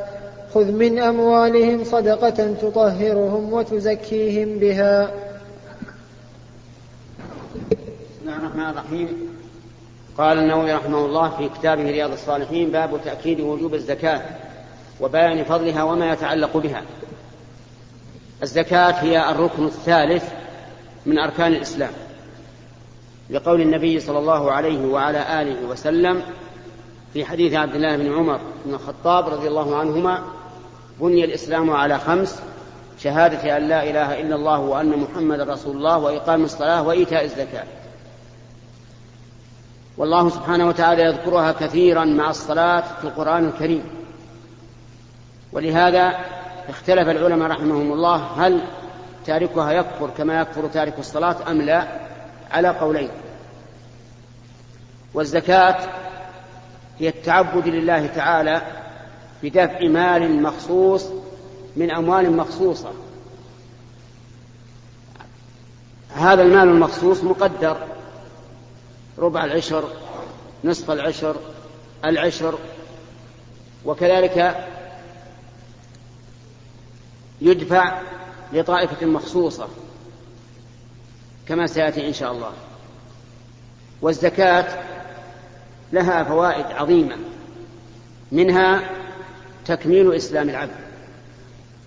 خذ 0.54 0.72
من 0.72 1.00
أموالهم 1.00 1.84
صدقة 1.84 2.54
تطهرهم 2.62 3.54
وتزكيهم 3.54 4.60
بها 4.60 5.08
بسم 7.72 8.27
الله 8.38 8.50
الرحمن 8.50 8.70
الرحيم. 8.70 9.38
قال 10.18 10.40
النووي 10.40 10.74
رحمه 10.74 11.06
الله 11.06 11.30
في 11.30 11.50
كتابه 11.50 11.84
رياض 11.84 12.12
الصالحين 12.12 12.72
باب 12.72 13.00
تأكيد 13.06 13.40
وجوب 13.40 13.74
الزكاة 13.74 14.22
وبيان 15.02 15.44
فضلها 15.44 15.84
وما 15.84 16.12
يتعلق 16.14 16.58
بها. 16.58 16.82
الزكاة 18.44 18.92
هي 18.92 19.32
الركن 19.32 19.66
الثالث 19.66 20.24
من 21.06 21.20
أركان 21.20 21.54
الإسلام. 21.54 21.92
لقول 23.30 23.62
النبي 23.62 24.00
صلى 24.00 24.20
الله 24.20 24.52
عليه 24.52 24.88
وعلى 24.88 25.42
آله 25.42 25.68
وسلم 25.70 26.22
في 27.14 27.26
حديث 27.26 27.54
عبد 27.54 27.76
الله 27.76 27.98
بن 27.98 28.14
عمر 28.14 28.40
بن 28.66 28.74
الخطاب 28.74 29.28
رضي 29.28 29.48
الله 29.48 29.76
عنهما 29.76 30.24
بني 31.00 31.26
الإسلام 31.26 31.72
على 31.72 32.00
خمس 32.00 32.42
شهادة 33.00 33.58
أن 33.58 33.68
لا 33.68 33.84
إله 33.84 34.22
إلا 34.22 34.36
الله 34.36 34.60
وأن 34.60 34.90
محمد 34.90 35.40
رسول 35.40 35.78
الله 35.78 35.98
وإقام 35.98 36.44
الصلاة 36.44 36.88
وإيتاء 36.88 37.24
الزكاة. 37.24 37.64
والله 39.98 40.30
سبحانه 40.30 40.68
وتعالى 40.68 41.04
يذكرها 41.04 41.52
كثيرا 41.52 42.06
مع 42.06 42.30
الصلاة 42.30 42.84
في 43.02 43.04
القرآن 43.04 43.46
الكريم. 43.46 43.84
ولهذا 45.52 46.16
اختلف 46.70 47.10
العلماء 47.10 47.50
رحمهم 47.50 47.94
الله 47.94 48.16
هل 48.16 48.62
تاركها 49.26 49.72
يكفر 49.72 50.10
كما 50.18 50.42
يكفر 50.42 50.68
تارك 50.68 51.00
الصلاة 51.00 51.36
أم 51.52 51.62
لا 51.62 51.88
على 52.52 52.68
قولين. 52.68 53.10
والزكاة 55.14 55.78
هي 57.00 57.10
التعبد 57.10 57.68
لله 57.68 58.08
تعالى 58.08 58.62
بدفع 59.44 59.88
مال 59.88 60.42
مخصوص 60.42 61.06
من 61.76 61.92
أموال 61.92 62.38
مخصوصة. 62.38 62.92
هذا 66.16 66.42
المال 66.44 66.68
المخصوص 66.68 67.24
مقدر. 67.24 67.78
ربع 69.18 69.46
العشر 69.46 69.90
نصف 70.64 70.92
العشر 70.92 71.36
العشر. 72.06 72.60
وكذلك 73.86 74.66
يدفع 77.42 78.02
لطائفة 78.54 79.06
مخصوصة 79.06 79.68
كما 81.48 81.68
سيأتي 81.68 82.08
إن 82.08 82.14
شاء 82.14 82.32
الله. 82.32 82.52
والزكاة 84.02 84.84
لها 85.94 86.24
فوائد 86.24 86.66
عظيمة 86.66 87.16
منها 88.32 88.90
تكميل 89.66 90.14
إسلام 90.14 90.50
العبد 90.50 90.76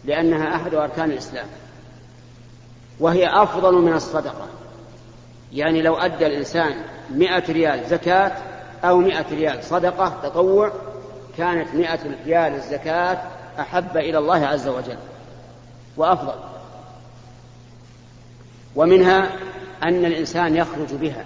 لأنها 0.05 0.55
أحد 0.57 0.75
أركان 0.75 1.11
الإسلام. 1.11 1.47
وهي 3.01 3.43
أفضل 3.43 3.75
من 3.75 3.93
الصدقة 3.93 4.47
يعني 5.53 5.83
لو 5.83 5.97
أدى 5.97 6.27
الإنسان 6.27 6.85
مئة 7.11 7.53
ريال 7.53 7.85
زكاة 7.89 8.33
أو 8.85 8.99
مئة 8.99 9.27
ريال 9.31 9.65
صدقة 9.65 10.13
تطوع. 10.23 10.73
كانت 11.39 11.75
مئة 11.75 11.99
ريال 12.27 12.55
الزكاة 12.55 13.19
أحب 13.59 13.97
إلى 13.97 14.19
الله 14.19 14.47
عز 14.47 14.69
وجل 14.69 14.97
وأفضل. 15.97 16.35
ومنها 18.77 19.31
أن 19.83 20.05
الإنسان 20.05 20.57
يخرج 20.57 20.95
بها 20.95 21.25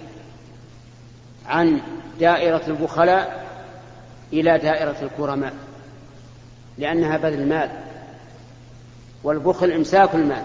عن 1.46 1.80
دائرة 2.20 2.62
البخلاء 2.68 3.44
إلى 4.32 4.58
دائرة 4.58 4.96
الكرماء 5.02 5.52
لأنها 6.78 7.16
بذل 7.16 7.40
المال 7.40 7.70
والبخل 9.24 9.70
إمساك 9.70 10.14
المال. 10.14 10.44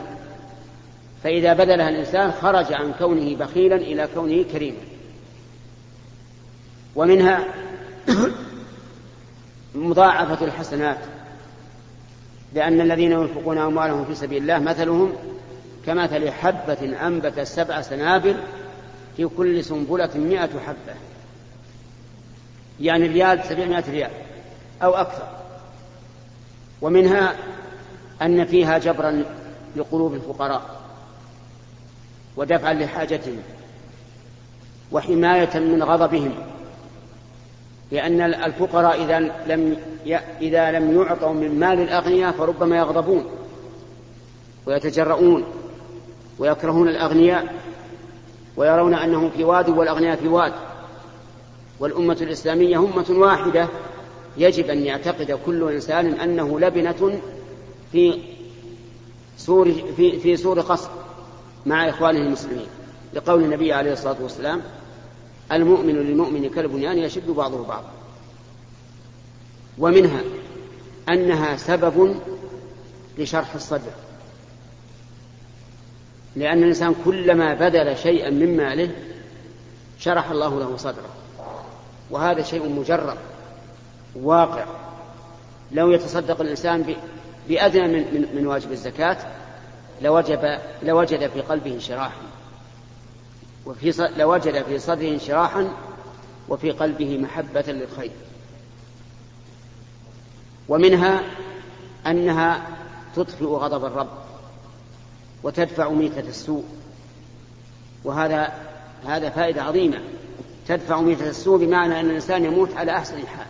فإذا 1.24 1.54
بذلها 1.54 1.90
الإنسان 1.90 2.32
خرج 2.32 2.74
عن 2.74 2.94
كونه 2.94 3.36
بخيلا 3.36 3.76
إلى 3.76 4.08
كونه 4.14 4.44
كريما. 4.44 4.78
ومنها 6.96 7.46
مضاعفة 9.76 10.46
الحسنات 10.46 11.00
لأن 12.54 12.82
الذين 12.82 13.12
ينفقون 13.12 13.58
أموالهم 13.58 14.06
في 14.06 14.16
سبيل 14.16 14.42
الله 14.42 14.60
مثلهم 14.60 15.14
كمثل 15.86 16.32
حبة 16.32 17.08
أنبت 17.08 17.40
سبع 17.40 17.82
سنابل 17.82 18.36
في 19.18 19.28
كل 19.28 19.64
سنبلة 19.64 20.10
مئة 20.16 20.60
حبة 20.68 20.96
يعني 22.82 23.08
ريال 23.08 23.44
سبعمائة 23.44 23.92
ريال 23.92 24.12
أو 24.84 24.96
أكثر. 24.96 25.28
ومنها 26.82 27.36
أن 28.22 28.46
فيها 28.46 28.78
جبرا 28.78 29.24
لقلوب 29.76 30.14
الفقراء 30.14 30.82
ودفعا 32.38 32.74
لحاجتهم 32.74 33.42
وحماية 34.92 35.60
من 35.60 35.84
غضبهم. 35.84 36.34
لأن 37.92 38.22
الفقراء 38.22 39.04
إذا 39.04 39.20
لم 39.48 39.78
إذا 40.42 40.72
لم 40.72 41.02
يعطوا 41.02 41.34
من 41.34 41.60
مال 41.60 41.80
الأغنياء 41.80 42.32
فربما 42.32 42.78
يغضبون 42.78 43.26
ويتجرؤون 44.66 45.44
ويكرهون 46.40 46.88
الأغنياء 46.88 47.54
ويرون 48.58 48.94
أنهم 48.94 49.30
في 49.30 49.44
واد 49.44 49.70
والأغنياء 49.70 50.16
في 50.16 50.28
واد 50.28 50.54
والأمة 51.80 52.18
الإسلامية 52.22 52.78
أمة 52.78 53.06
واحدة 53.10 53.68
يجب 54.38 54.70
أن 54.70 54.86
يعتقد 54.86 55.40
كل 55.46 55.72
إنسان 55.72 56.14
أنه 56.14 56.60
لبنة 56.60 57.22
في 57.92 58.20
سور 59.38 59.72
في, 59.98 60.20
في 60.20 60.38
سور 60.38 60.62
قصر 60.62 60.90
مع 61.66 61.90
إخوانه 61.90 62.20
المسلمين. 62.20 62.68
لقول 63.14 63.44
النبي 63.44 63.74
عليه 63.74 63.94
الصلاة 63.94 64.16
والسلام 64.22 64.62
المؤمن 65.52 65.94
للمؤمن 65.96 66.50
كالبنيان 66.50 66.98
يشد 66.98 67.30
بعضه 67.30 67.66
بعضا. 67.66 67.92
ومنها 69.78 70.22
أنها 71.10 71.58
سبب 71.58 72.16
لشرح 73.18 73.56
الصدر. 73.56 73.92
لأن 76.36 76.58
الإنسان 76.58 76.96
كلما 77.06 77.54
بذل 77.54 77.98
شيئا 77.98 78.30
من 78.30 78.58
ماله 78.58 78.92
شرح 80.00 80.30
الله 80.30 80.60
له 80.60 80.78
صدره. 80.78 81.10
وهذا 82.10 82.44
شيء 82.44 82.70
مجرب 82.70 83.18
واقع. 84.16 84.66
لو 85.72 85.92
يتصدق 85.92 86.42
الإنسان 86.42 86.96
بأدنى 87.50 87.88
من, 87.88 88.14
من, 88.14 88.36
من 88.36 88.48
واجب 88.48 88.72
الزكاة 88.72 89.18
لوجب 90.02 90.60
لوجد 90.84 91.30
في 91.30 91.42
قلبه 91.42 91.74
انشراحا 91.74 92.22
وفي 93.70 94.10
لوجد 94.18 94.64
في 94.64 94.80
صدره 94.80 95.08
انشراحا 95.08 95.70
وفي 96.50 96.72
قلبه 96.72 97.18
محبة 97.18 97.62
للخير. 97.68 98.12
ومنها 100.70 101.24
أنها 102.08 102.68
تطفئ 103.16 103.46
غضب 103.46 103.86
الرب 103.86 104.10
وتدفع 105.44 105.90
ميتة 105.90 106.20
السوء. 106.20 106.64
وهذا 108.04 108.54
هذا 109.06 109.30
فائدة 109.30 109.64
عظيمة. 109.64 110.00
تدفع 110.68 111.02
ميتة 111.02 111.30
السوء 111.30 111.66
بمعنى 111.66 112.00
أن 112.00 112.06
الإنسان 112.06 112.46
يموت 112.46 112.74
على 112.76 112.92
أحسن 112.92 113.18
الحال. 113.18 113.48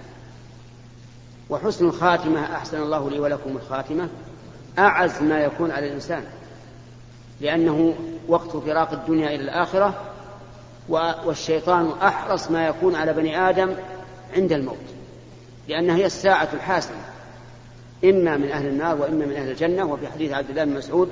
وحسن 1.49 1.87
الخاتمة 1.87 2.43
أحسن 2.55 2.81
الله 2.81 3.09
لي 3.09 3.19
ولكم 3.19 3.57
الخاتمة 3.57 4.09
أعز 4.79 5.21
ما 5.21 5.39
يكون 5.39 5.71
على 5.71 5.87
الإنسان. 5.87 6.23
لأنه 7.41 7.95
وقت 8.27 8.57
فراق 8.57 8.91
الدنيا 8.91 9.27
إلى 9.27 9.43
الآخرة 9.43 10.08
والشيطان 10.89 11.91
أحرص 12.01 12.51
ما 12.51 12.67
يكون 12.67 12.95
على 12.95 13.13
بني 13.13 13.49
آدم 13.49 13.73
عند 14.35 14.51
الموت 14.51 14.77
لأنها 15.67 15.95
هي 15.95 16.05
الساعة 16.05 16.47
الحاسمة 16.53 16.97
إما 18.03 18.37
من 18.37 18.51
أهل 18.51 18.67
النار 18.67 19.01
وإما 19.01 19.25
من 19.25 19.35
أهل 19.35 19.51
الجنة 19.51 19.85
وفي 19.85 20.07
حديث 20.07 20.31
عبد 20.33 20.49
الله 20.49 20.63
بن 20.63 20.73
مسعود 20.73 21.09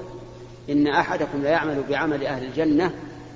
إن 0.69 0.87
أحدكم 0.87 1.41
لا 1.43 1.49
يعمل 1.49 1.83
بعمل 1.89 2.25
أهل 2.25 2.43
الجنة 2.43 2.91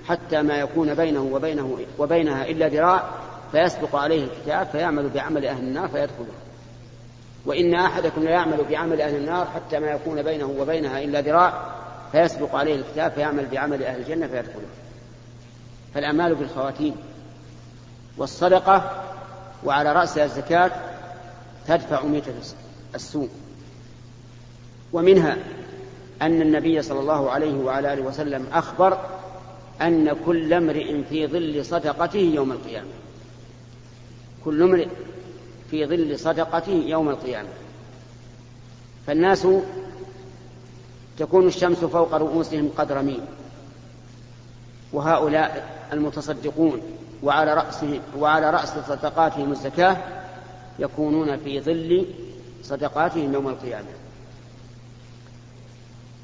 حتى 0.07 0.41
ما 0.41 0.57
يكون 0.57 0.93
بينه 0.93 1.21
وبينه 1.21 1.77
وبينها 1.99 2.45
إلا 2.45 2.67
ذراع 2.67 3.03
فيسبق 3.51 3.95
عليه 3.95 4.23
الكتاب 4.23 4.67
فيعمل 4.67 5.09
بعمل 5.09 5.45
أهل 5.45 5.63
النار 5.63 5.87
فيدخلها 5.87 6.41
وإن 7.45 7.73
أحدكم 7.73 8.23
لا 8.23 8.29
يعمل 8.29 8.57
بعمل 8.69 9.01
أهل 9.01 9.15
النار 9.15 9.45
حتى 9.45 9.79
ما 9.79 9.87
يكون 9.87 10.21
بينه 10.21 10.55
وبينها 10.59 11.03
إلا 11.03 11.21
ذراع 11.21 11.53
فيسبق 12.11 12.55
عليه 12.55 12.75
الكتاب 12.75 13.11
فيعمل 13.11 13.45
بعمل 13.45 13.83
أهل 13.83 13.99
الجنة 13.99 14.27
فيدخلها 14.27 14.69
فالأعمال 15.93 16.35
بالخواتيم 16.35 16.95
والصدقة 18.17 19.03
وعلى 19.63 19.93
رأسها 19.93 20.25
الزكاة 20.25 20.71
تدفع 21.67 22.03
ميتة 22.05 22.33
السوء 22.95 23.29
ومنها 24.93 25.37
أن 26.21 26.41
النبي 26.41 26.81
صلى 26.81 26.99
الله 26.99 27.31
عليه 27.31 27.53
وعلى 27.53 27.93
آله 27.93 28.01
وسلم 28.01 28.45
أخبر 28.53 28.97
أن 29.81 30.15
كل 30.25 30.53
امرئ 30.53 31.03
في 31.03 31.27
ظل 31.27 31.65
صدقته 31.65 32.19
يوم 32.19 32.51
القيامة. 32.51 32.89
كل 34.45 34.63
امرئ 34.63 34.87
في 35.71 35.85
ظل 35.85 36.19
صدقته 36.19 36.83
يوم 36.85 37.09
القيامة. 37.09 37.49
فالناس 39.07 39.47
تكون 41.17 41.47
الشمس 41.47 41.77
فوق 41.77 42.13
رؤوسهم 42.13 42.69
قدر 42.77 43.01
ميل. 43.01 43.21
وهؤلاء 44.93 45.79
المتصدقون 45.93 46.81
وعلى 47.23 47.53
رأسهم 47.53 48.01
وعلى 48.17 48.49
رأس 48.49 48.69
صدقاتهم 48.69 49.51
الزكاة 49.51 49.97
يكونون 50.79 51.37
في 51.37 51.61
ظل 51.61 52.05
صدقاتهم 52.63 53.33
يوم 53.33 53.47
القيامة. 53.47 53.87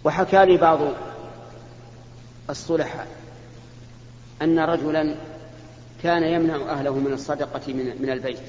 وحكى 0.03 0.45
لي 0.45 0.57
بعض 0.57 0.79
الصلحاء 2.49 3.07
أن 4.41 4.59
رجلا 4.59 5.15
كان 6.03 6.23
يمنع 6.23 6.55
أهله 6.55 6.95
من 6.95 7.13
الصدقة 7.13 7.73
من, 7.73 8.09
البيت. 8.09 8.39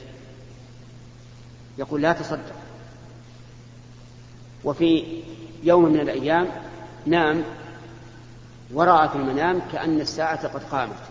يقول 1.79 2.03
لا 2.03 2.13
تصدق. 2.13 2.55
وفي 4.65 5.23
يوم 5.63 5.85
من 5.85 6.01
الأيام 6.01 6.49
نام 7.07 7.45
ورأى 8.73 9.09
في 9.09 9.15
المنام 9.15 9.63
كأن 9.73 10.01
الساعة 10.01 10.49
قد 10.49 10.63
قامت. 10.63 11.03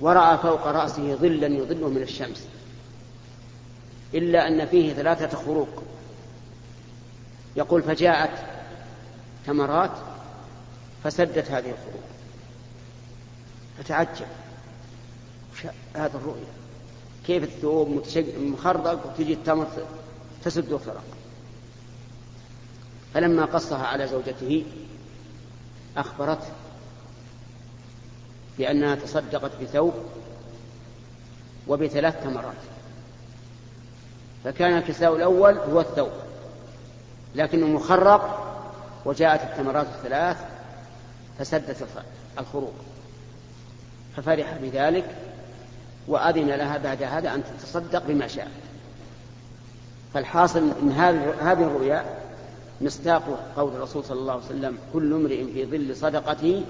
ورأى 0.00 0.38
فوق 0.38 0.66
رأسه 0.66 1.14
ظلا 1.14 1.46
يظله 1.46 1.88
من 1.88 2.02
الشمس. 2.02 2.46
إلا 4.14 4.48
أن 4.48 4.66
فيه 4.66 4.92
ثلاثة 4.92 5.38
خروق. 5.38 5.82
يقول 7.56 7.82
فجاءت 7.82 8.44
تمرات 9.46 9.92
فسدت 11.04 11.50
هذه 11.50 11.70
الخروج 11.70 12.02
فتعجب. 13.78 14.26
هذا 15.94 16.16
الرؤيا 16.16 16.60
كيف 17.26 17.42
الثوب 17.42 18.02
مخرق 18.38 19.06
وتجي 19.06 19.32
التمر 19.32 19.66
تسد 20.44 20.72
وفرق 20.72 21.04
فلما 23.14 23.44
قصها 23.44 23.86
على 23.86 24.06
زوجته 24.06 24.64
أخبرته 25.96 26.48
بأنها 28.58 28.94
تصدقت 28.94 29.50
بثوب 29.62 29.94
وبثلاث 31.68 32.24
تمرات. 32.24 32.54
فكان 34.44 34.78
الكساء 34.78 35.16
الأول 35.16 35.58
هو 35.58 35.80
الثوب 35.80 36.10
لكنه 37.34 37.66
مخرق 37.66 38.46
وجاءت 39.04 39.40
التمرات 39.40 39.86
الثلاث 39.86 40.36
فسدت 41.38 41.88
الخروق. 42.38 42.74
ففرح 44.16 44.56
بذلك 44.62 45.16
وأذن 46.08 46.46
لها 46.46 46.78
بعد 46.78 47.02
هذا 47.02 47.34
أن 47.34 47.42
تتصدق 47.44 48.06
بما 48.06 48.26
شاءت. 48.26 48.50
فالحاصل 50.14 50.58
أن 50.82 50.92
هذه 51.40 51.62
الرؤيا 51.62 52.19
مصداق 52.80 53.52
قول 53.56 53.72
الرسول 53.72 54.04
صلى 54.04 54.20
الله 54.20 54.32
عليه 54.32 54.44
وسلم 54.44 54.78
كل 54.92 55.12
امرئ 55.12 55.44
في 55.52 55.66
ظل 55.66 55.96
صدقته 55.96 56.64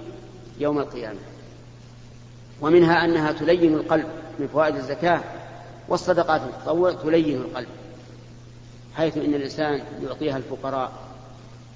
يوم 0.58 0.78
القيامة. 0.78 1.18
ومنها 2.60 3.04
أنها 3.04 3.32
تلين 3.32 3.74
القلب 3.74 4.06
من 4.38 4.48
فوائد 4.48 4.76
الزكاة 4.76 5.20
والصدقات 5.88 6.40
التطوع 6.40 6.92
تلين 6.92 7.36
القلب 7.36 7.68
حيث 8.96 9.16
إن 9.16 9.34
الإنسان 9.34 9.80
يعطيها 10.02 10.36
الفقراء 10.36 10.92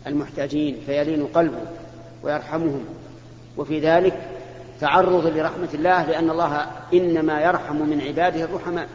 المحتاجين 0.06 0.80
فيلين 0.86 1.26
قلبه 1.26 1.62
ويرحمهم. 2.22 2.84
وفي 3.56 3.80
ذلك 3.80 4.30
تعرض 4.80 5.26
لرحمة 5.26 5.68
الله 5.74 6.04
لأن 6.04 6.30
الله 6.30 6.66
إنما 6.92 7.40
يرحم 7.40 7.76
من 7.76 8.00
عباده 8.00 8.44
الرحماء 8.44 8.88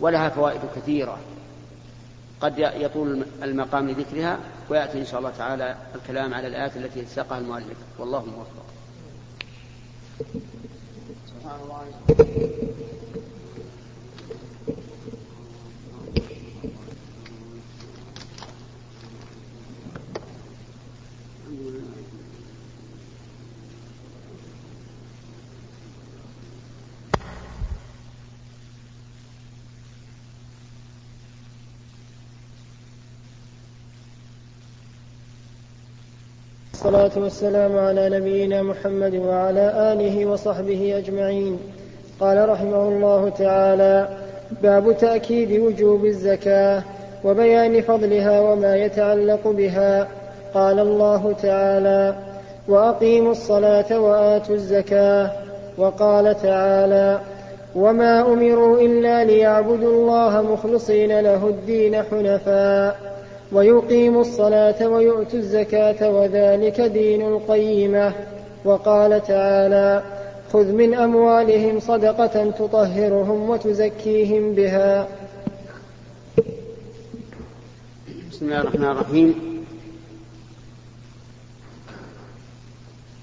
ولها 0.00 0.28
فوائد 0.28 0.60
كثيرة. 0.76 1.18
قد 2.40 2.58
يطول 2.58 3.24
المقام 3.42 3.90
لذكرها 3.90 4.38
ويأتي 4.68 5.00
إن 5.00 5.06
شاء 5.06 5.18
الله 5.18 5.32
تعالى 5.38 5.76
الكلام 5.94 6.34
على 6.34 6.46
الآيات 6.46 6.76
التي 6.76 7.04
ساقها 7.06 7.38
المؤلف. 7.38 7.76
والله 7.98 8.24
موفق. 8.24 8.64
سبحان 11.26 11.60
الله. 11.62 12.69
والصلاة 36.84 37.22
والسلام 37.24 37.78
على 37.78 38.08
نبينا 38.08 38.62
محمد 38.62 39.14
وعلى 39.14 39.92
آله 39.92 40.26
وصحبه 40.26 40.98
أجمعين. 40.98 41.58
قال 42.20 42.48
رحمه 42.48 42.88
الله 42.88 43.28
تعالى 43.28 44.08
باب 44.62 44.96
تأكيد 44.96 45.60
وجوب 45.60 46.04
الزكاة 46.04 46.82
وبيان 47.24 47.80
فضلها 47.80 48.40
وما 48.40 48.76
يتعلق 48.76 49.48
بها. 49.48 50.08
قال 50.54 50.78
الله 50.78 51.34
تعالى 51.42 52.14
وأقيموا 52.68 53.32
الصلاة 53.32 54.00
وآتوا 54.00 54.54
الزكاة. 54.54 55.30
وقال 55.78 56.42
تعالى 56.42 57.20
وما 57.74 58.20
أمروا 58.20 58.80
إلا 58.80 59.24
ليعبدوا 59.24 59.92
الله 59.92 60.42
مخلصين 60.42 61.20
له 61.20 61.46
الدين 61.46 62.02
حنفاء. 62.02 63.19
ويقيموا 63.52 64.20
الصلاة 64.20 64.88
ويؤتوا 64.88 65.38
الزكاة 65.38 66.10
وذلك 66.10 66.80
دين 66.80 67.22
القيمة. 67.28 68.12
وقال 68.64 69.22
تعالى 69.22 70.02
خذ 70.52 70.72
من 70.72 70.94
أموالهم 70.94 71.80
صدقة 71.80 72.50
تطهرهم 72.50 73.50
وتزكيهم 73.50 74.54
بها. 74.54 75.08
بسم 78.30 78.46
الله 78.46 78.60
الرحمن 78.60 78.84
الرحيم. 78.84 79.34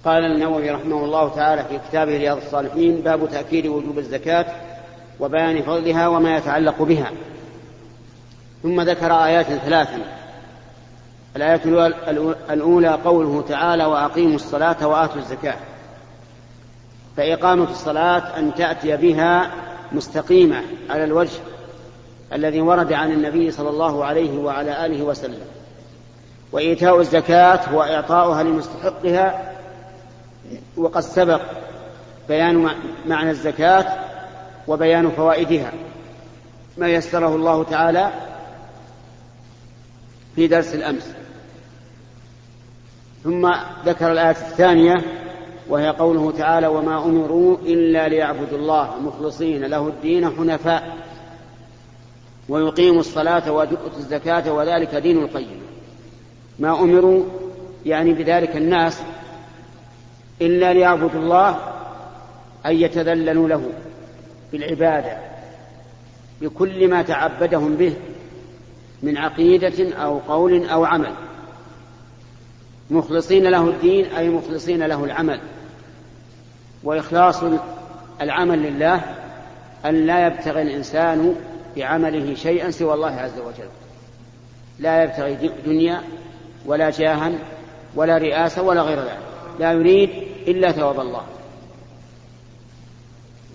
قال 0.05 0.23
النووي 0.23 0.69
رحمه 0.69 1.05
الله 1.05 1.29
تعالى 1.35 1.63
في 1.63 1.79
كتابه 1.89 2.17
رياض 2.17 2.37
الصالحين 2.37 2.95
باب 2.95 3.29
تأكيد 3.29 3.67
وجوب 3.67 3.97
الزكاة 3.97 4.45
وبيان 5.19 5.61
فضلها 5.61 6.07
وما 6.07 6.37
يتعلق 6.37 6.81
بها. 6.81 7.11
ثم 8.63 8.81
ذكر 8.81 9.11
آيات 9.11 9.45
ثلاثا 9.45 10.16
الآية 11.38 11.62
الأولى 12.50 12.89
قوله 12.89 13.43
تعالى 13.50 13.86
وأقيموا 13.86 14.36
الصلاة 14.36 14.88
وآتوا 14.88 15.21
الزكاة. 15.21 15.58
فإقامة 17.17 17.71
الصلاة 17.71 18.39
أن 18.39 18.56
تأتي 18.56 18.97
بها 18.97 19.52
مستقيمة 19.91 20.62
على 20.89 21.04
الوجه 21.04 21.39
الذي 22.34 22.62
ورد 22.62 22.93
عن 22.93 23.12
النبي 23.12 23.52
صلى 23.52 23.69
الله 23.69 24.06
عليه 24.06 24.38
وعلى 24.38 24.86
آله 24.86 25.04
وسلم. 25.04 25.39
وإيتاء 26.52 27.00
الزكاة 27.00 27.60
هو 27.69 27.84
إعطاؤها 27.84 28.43
لمستحقها 28.43 29.54
وقد 30.78 31.02
سبق 31.02 31.41
بيان 32.28 32.69
معنى 33.08 33.30
الزكاة 33.30 33.86
وبيان 34.67 35.10
فوائدها. 35.10 35.71
ما 36.78 36.88
يسره 36.88 37.36
الله 37.36 37.63
تعالى 37.63 38.12
في 40.36 40.47
درس 40.47 40.76
الأمس. 40.76 41.16
ثم 43.23 43.51
ذكر 43.86 44.12
الآية 44.12 44.30
الثانية 44.30 44.95
وهي 45.69 45.89
قوله 45.89 46.32
تعالى 46.32 46.67
وما 46.67 47.06
أمروا 47.06 47.58
إلا 47.58 48.08
ليعبدوا 48.08 48.58
الله 48.58 48.99
مخلصين 48.99 49.65
له 49.65 49.88
الدين 49.88 50.30
حنفاء 50.30 50.97
ويقيموا 52.49 52.99
الصلاة 52.99 53.51
ويؤتوا 53.51 53.97
الزكاة 53.97 54.53
وذلك 54.53 54.95
دين 54.95 55.17
القيم. 55.17 55.62
ما 56.60 56.80
أمروا 56.82 57.23
يعني 57.86 58.13
بذلك 58.13 58.58
الناس 58.58 59.01
إلا 60.41 60.73
ليعبدوا 60.73 61.21
الله 61.21 61.60
أن 62.65 62.75
يتذللوا 62.75 63.47
له 63.47 63.69
بالعبادة 64.51 65.17
بكل 66.41 66.89
ما 66.89 67.01
تعبدهم 67.01 67.75
به 67.75 67.93
من 69.03 69.17
عقيدة 69.17 69.95
أو 69.95 70.17
قول 70.19 70.65
أو 70.65 70.86
عمل. 70.86 71.13
مخلصين 72.89 73.47
له 73.47 73.69
الدين 73.69 74.06
أي 74.06 74.30
مخلصين 74.30 74.84
له 74.84 75.04
العمل. 75.04 75.39
وإخلاص 76.84 77.43
العمل 78.21 78.60
لله 78.60 79.02
أن 79.86 80.06
لا 80.06 80.28
يبتغي 80.28 80.62
الإنسان 80.62 81.36
بعمله 81.76 82.36
شيئا 82.36 82.71
سوى 82.71 82.93
الله 82.93 83.12
عز 83.12 83.39
وجل. 83.39 83.69
لا 84.80 85.04
يبتغي 85.04 85.52
دنيا 85.65 86.02
ولا 86.65 86.89
جاها 86.89 87.32
ولا 87.95 88.17
رئاسة 88.17 88.62
ولا 88.62 88.82
غير 88.82 89.00
ذلك. 89.00 89.19
لا 89.60 89.71
يريد 89.71 90.10
إلا 90.47 90.71
ثواب 90.71 91.00
الله. 91.00 91.23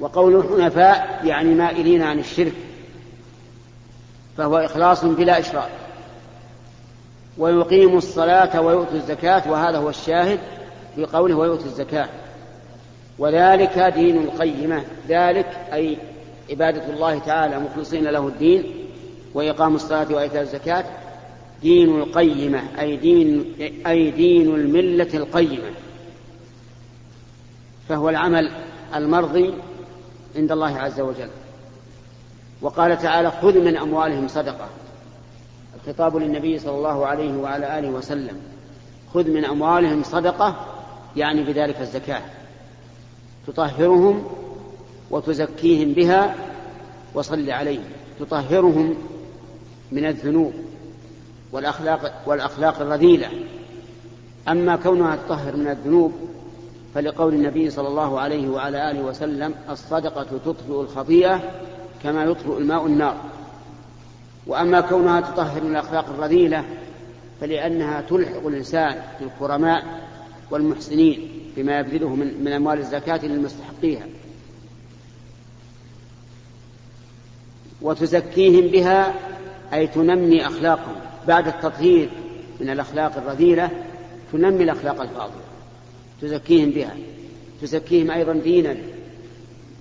وقول 0.01 0.45
حنفاء 0.45 1.21
يعني 1.25 1.55
مائلين 1.55 2.03
عن 2.03 2.19
الشرك 2.19 2.55
فهو 4.37 4.59
إخلاص 4.59 5.05
بلا 5.05 5.39
إشراك. 5.39 5.71
ويقيم 7.39 7.97
الصلاة 7.97 8.61
ويؤتوا 8.61 8.97
الزكاة 8.97 9.51
وهذا 9.51 9.79
هو 9.79 9.89
الشاهد 9.89 10.39
في 10.97 11.05
قوله 11.05 11.35
ويؤتوا 11.35 11.67
الزكاة. 11.67 12.09
وذلك 13.19 13.79
دين 13.79 14.17
القيمة. 14.17 14.85
ذلك 15.09 15.47
أي 15.73 15.97
عبادة 16.51 16.95
الله 16.95 17.19
تعالى 17.19 17.59
مخلصين 17.59 18.05
له 18.05 18.29
الدين 18.29 18.65
وإقام 19.35 19.75
الصلاة 19.75 20.15
وإيتاء 20.15 20.43
الزكاة 20.43 20.85
دين 21.63 22.01
القيمة 22.01 22.63
أي 22.81 22.97
دين 22.97 23.55
أي 23.87 24.11
دين 24.11 24.55
الملة 24.55 25.09
القيمة. 25.15 25.71
فهو 27.89 28.09
العمل 28.09 28.51
المرضي 28.95 29.55
عند 30.37 30.53
الله 30.53 30.79
عز 30.79 31.01
وجل. 31.01 31.29
وقال 32.63 32.99
تعالى 32.99 33.31
خذ 33.31 33.59
من 33.59 33.77
أموالهم 33.77 34.29
صدقة. 34.29 34.69
الخطاب 35.87 36.17
للنبي 36.17 36.59
صلى 36.59 36.75
الله 36.75 37.07
عليه 37.07 37.37
وعلى 37.37 37.79
آله 37.79 37.89
وسلم. 37.91 38.37
خذ 39.15 39.31
من 39.31 39.45
أموالهم 39.45 40.03
صدقة 40.03 40.67
يعني 41.17 41.43
بذلك 41.43 41.81
الزكاة. 41.81 42.23
تطهرهم 43.47 44.25
وتزكيهم 45.11 45.93
بها 45.93 46.35
وصل 47.15 47.51
عليهم. 47.51 47.85
تطهرهم 48.21 48.95
من 49.93 50.07
الذنوب 50.07 50.53
والأخلاق, 51.53 52.23
والأخلاق 52.27 52.81
الرذيلة. 52.81 53.29
أما 54.49 54.77
كونها 54.77 55.17
تطهر 55.17 55.57
من 55.57 55.69
الذنوب 55.69 56.13
فلقول 56.95 57.35
النبي 57.35 57.71
صلى 57.71 57.89
الله 57.89 58.21
عليه 58.21 58.49
وعلى 58.49 58.91
آله 58.91 59.03
وسلم 59.03 59.55
الصدقة 59.71 60.27
تطفئ 60.45 60.81
الخطيئة 60.81 61.41
كما 62.03 62.25
يطفئ 62.25 62.59
الماء 62.59 62.87
النار. 62.87 63.17
وأما 64.47 64.81
كونها 64.81 65.21
تطهر 65.21 65.65
من 65.65 65.71
الأخلاق 65.71 66.09
الرذيلة 66.09 66.65
فلأنها 67.41 68.01
تلحق 68.01 68.47
الإنسان 68.47 69.03
بالكرماء 69.21 69.85
والمحسنين 70.51 71.29
بما 71.57 71.79
يبذله 71.79 72.15
من, 72.15 72.45
من 72.45 72.53
أموال 72.53 72.79
الزكاة 72.79 73.27
للمستحقيها. 73.27 74.07
وتزكيهم 77.83 78.67
بها 78.67 79.15
أي 79.73 79.87
تنمي 79.87 80.47
أخلاقهم. 80.47 80.95
بعد 81.29 81.47
التطهير 81.47 82.11
من 82.61 82.71
الأخلاق 82.71 83.17
الرذيلة 83.17 83.71
تنمي 84.33 84.65
الأخلاق 84.65 85.01
الفاضلة. 85.01 85.43
تزكيهم 86.23 86.71
بها. 86.71 86.97
تزكيهم 87.63 88.11
أيضا 88.11 88.33
دينا. 88.33 88.77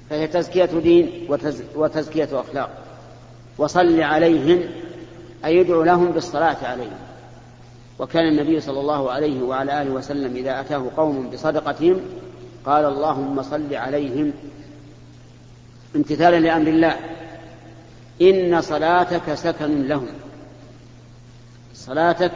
فهي 0.09 0.27
تزكية 0.27 0.65
دين 0.65 1.27
وتزكية 1.75 2.29
أخلاق. 2.31 2.80
وصل 3.57 4.01
عليهم 4.01 4.61
أي 5.45 5.55
يدعو 5.55 5.83
لهم 5.83 6.11
بالصلاة 6.11 6.57
عليهم. 6.63 6.99
وكان 7.99 8.27
النبي 8.27 8.61
صلى 8.61 8.79
الله 8.79 9.11
عليه 9.11 9.41
وعلى 9.41 9.81
آله 9.81 9.91
وسلم 9.91 10.35
إذا 10.35 10.59
أتاه 10.59 10.83
قوم 10.97 11.29
بصدقتهم 11.29 12.01
قال 12.65 12.85
اللهم 12.85 13.41
صل 13.41 13.75
عليهم. 13.75 14.33
امتثالا 15.95 16.39
لأمر 16.39 16.67
الله 16.67 16.95
إن 18.21 18.61
صلاتك 18.61 19.33
سكن 19.33 19.87
لهم. 19.87 20.07
صلاتك 21.73 22.31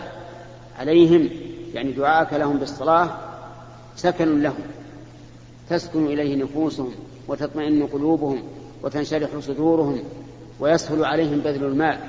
عليهم 0.79 1.29
يعني 1.73 1.91
دعاءك 1.91 2.33
لهم 2.33 2.57
بالصلاة 2.57 3.09
سكن 3.95 4.41
لهم. 4.41 4.63
تسكن 5.69 6.05
إليه 6.05 6.43
نفوسهم 6.43 6.91
وتطمئن 7.27 7.87
قلوبهم 7.87 8.43
وتنشرح 8.83 9.29
صدورهم. 9.39 9.99
ويسهل 10.59 11.05
عليهم 11.05 11.39
بذل 11.39 11.63
الماء 11.63 11.99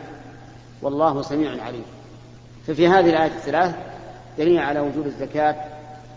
والله 0.83 1.23
سميع 1.23 1.63
عليم. 1.63 1.85
ففي 2.67 2.89
هذه 2.89 3.11
الآية 3.11 3.27
الثلاث 3.27 3.75
دليل 4.39 4.59
على 4.59 4.81
وجوب 4.81 5.07
الزكاة 5.07 5.57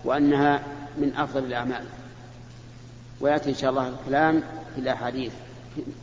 وأنها 0.06 0.62
من 0.98 1.16
أفضل 1.16 1.44
الأعمال. 1.44 1.84
ويأتي 3.22 3.50
إن 3.50 3.56
شاء 3.56 3.70
الله 3.70 3.88
الكلام 3.88 4.44
في 4.76 4.82
الأحاديث 4.82 5.32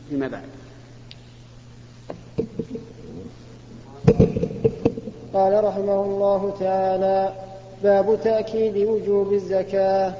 فيما 0.09 0.27
بعد. 0.27 0.43
قال 5.33 5.63
رحمه 5.63 6.03
الله 6.03 6.55
تعالى 6.59 7.33
باب 7.83 8.19
تأكيد 8.23 8.77
وجوب 8.77 9.33
الزكاة. 9.33 10.13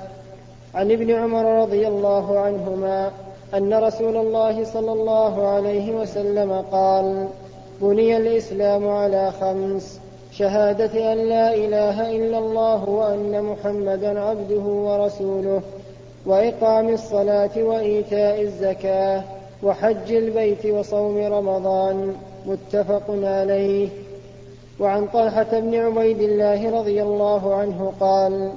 عن 0.75 0.91
ابن 0.91 1.11
عمر 1.11 1.61
رضي 1.61 1.87
الله 1.87 2.39
عنهما 2.39 3.11
أن 3.53 3.73
رسول 3.73 4.17
الله 4.17 4.63
صلى 4.63 4.91
الله 4.91 5.47
عليه 5.47 5.95
وسلم 5.95 6.63
قال 6.71 7.27
بني 7.81 8.17
الإسلام 8.17 8.88
على 8.88 9.31
خمس 9.31 9.99
شهادة 10.31 11.13
أن 11.13 11.17
لا 11.17 11.55
إله 11.55 12.15
إلا 12.15 12.38
الله 12.38 12.89
وأن 12.89 13.43
محمدا 13.43 14.19
عبده 14.19 14.62
ورسوله 14.62 15.62
وإقام 16.25 16.89
الصلاة 16.89 17.49
وإيتاء 17.57 18.41
الزكاة 18.41 19.23
وحج 19.63 20.12
البيت 20.12 20.65
وصوم 20.65 21.17
رمضان 21.17 22.15
متفق 22.45 23.03
عليه. 23.10 23.89
وعن 24.79 25.07
طلحة 25.07 25.60
بن 25.60 25.75
عبيد 25.75 26.21
الله 26.21 26.79
رضي 26.79 27.03
الله 27.03 27.55
عنه 27.55 27.93
قال 27.99 28.51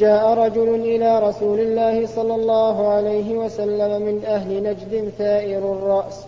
جاء 0.00 0.34
رجل 0.34 0.74
إلى 0.74 1.18
رسول 1.28 1.60
الله 1.60 2.06
صلى 2.06 2.34
الله 2.34 2.88
عليه 2.88 3.34
وسلم 3.34 4.02
من 4.02 4.24
أهل 4.24 4.62
نجد 4.62 5.12
ثائر 5.18 5.58
الرأس. 5.58 6.24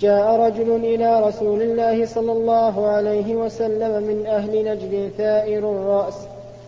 جاء 0.00 0.36
رجل 0.36 0.76
إلى 0.76 1.20
رسول 1.28 1.62
الله 1.62 2.06
صلى 2.06 2.32
الله 2.32 2.86
عليه 2.86 3.36
وسلم 3.36 4.02
من 4.02 4.26
أهل 4.26 4.64
نجد 4.64 5.12
ثائر 5.18 5.70
الرأس. 5.70 6.14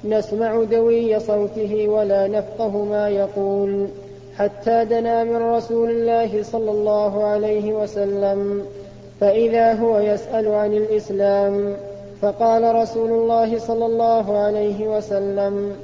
نسمع 0.05 0.64
دوي 0.64 1.20
صوته 1.20 1.88
ولا 1.88 2.29
نفقه 2.29 2.85
ما 2.85 3.09
يقول. 3.09 3.88
حتى 4.38 4.85
دنا 4.85 5.24
من 5.24 5.37
رسول 5.37 5.90
الله 5.90 6.42
صلى 6.42 6.70
الله 6.70 7.24
عليه 7.24 7.72
وسلم. 7.72 8.66
فإذا 9.24 9.72
هو 9.72 9.98
يسأل 9.98 10.48
عن 10.48 10.72
الإسلام 10.72 11.76
فقال 12.22 12.74
رسول 12.74 13.10
الله 13.10 13.58
صلى 13.58 13.87
الله 13.87 14.38
عليه 14.38 14.88
وسلم 14.96 15.76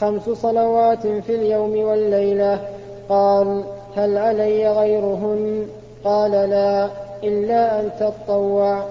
خمس 0.00 0.28
صلوات 0.28 1.06
في 1.06 1.34
اليوم 1.34 1.78
والليلة 1.78 2.60
قال 3.08 3.64
هل 3.96 4.18
علي 4.18 4.68
غيرهن؟ 4.68 5.66
قال 6.04 6.30
لا 6.30 6.88
إلا 7.24 7.80
أن 7.80 7.90
تطوع 8.00 8.82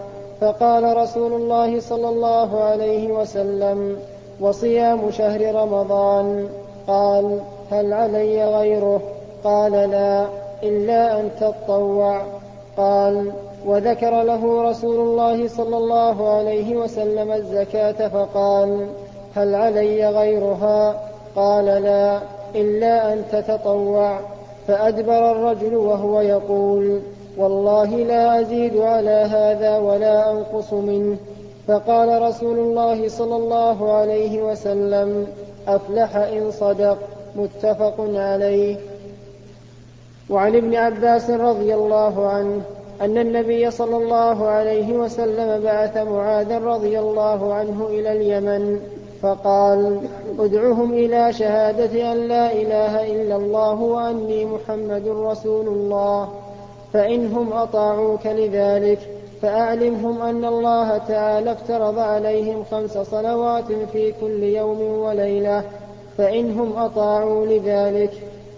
فقال 0.42 0.98
رسول 0.98 1.34
الله 1.34 1.80
صلى 1.80 2.10
الله 2.10 2.64
عليه 2.64 3.12
وسلم 3.12 3.98
وصيام 4.42 5.12
شهر 5.12 5.56
رمضان 5.56 6.50
قال 6.88 7.40
هل 7.72 7.94
علي 7.94 8.46
غيره؟ 8.46 9.02
قال 9.44 9.72
لا 9.72 10.26
إلا 10.64 11.20
أن 11.20 11.30
تطوع 11.40 12.22
قال 12.78 13.32
وذكر 13.66 14.24
له 14.24 14.70
رسول 14.70 15.00
الله 15.00 15.48
صلى 15.48 15.78
الله 15.78 16.30
عليه 16.30 16.76
وسلم 16.76 17.32
الزكاة 17.32 18.08
فقال 18.08 18.88
هل 19.36 19.56
علي 19.56 20.10
غيرها؟ 20.10 21.10
قال 21.36 21.66
لا 21.66 22.20
إلا 22.56 23.14
أن 23.14 23.24
تتطوع. 23.32 24.20
فأدبر 24.68 25.32
الرجل 25.32 25.76
وهو 25.76 26.22
يقول 26.22 27.02
والله 27.38 27.86
لا 27.86 28.42
أزيد 28.42 28.78
على 28.78 29.10
هذا 29.10 29.78
ولا 29.78 30.32
أنقص 30.32 30.74
منه. 30.74 31.18
فقال 31.68 32.22
رسول 32.22 32.60
الله 32.60 33.08
صلى 33.08 33.36
الله 33.36 33.94
عليه 33.94 34.42
وسلم 34.42 35.28
أفلح 35.68 36.16
إن 36.16 36.52
صدق. 36.52 36.98
متفق 37.36 37.96
عليه. 38.00 38.78
وعن 40.30 40.56
ابن 40.56 40.76
عباس 40.76 41.30
رضي 41.30 41.76
الله 41.76 42.28
عنه 42.28 42.62
أن 43.02 43.18
النبي 43.18 43.72
صلى 43.72 43.98
الله 43.98 44.48
عليه 44.48 44.94
وسلم 44.94 45.64
بعث 45.64 45.98
معاذا 45.98 46.58
رضي 46.58 47.00
الله 47.00 47.54
عنه 47.54 47.88
إلى 47.88 48.12
اليمن 48.12 48.80
فقال 49.22 50.02
ادعهم 50.40 50.94
إلى 50.94 51.34
شهادة 51.34 52.12
أن 52.12 52.18
لا 52.18 52.54
إله 52.54 53.12
إلا 53.12 53.36
الله 53.36 53.82
وأني 53.82 54.46
محمد 54.46 55.08
رسول 55.08 55.68
الله 55.68 56.30
فإنهم 56.94 57.54
أطاعوك 57.54 58.26
لذلك 58.26 59.00
فأعلمهم 59.42 60.22
أن 60.22 60.46
الله 60.46 60.98
تعالى 60.98 61.52
افترض 61.52 62.00
عليهم 62.00 62.64
خمس 62.72 62.98
صلوات 62.98 63.72
في 63.94 64.14
كل 64.22 64.44
يوم 64.44 64.82
وليلة 64.82 65.64
فإنهم 66.18 66.78
أطاعوا 66.78 67.46
لذلك. 67.46 68.12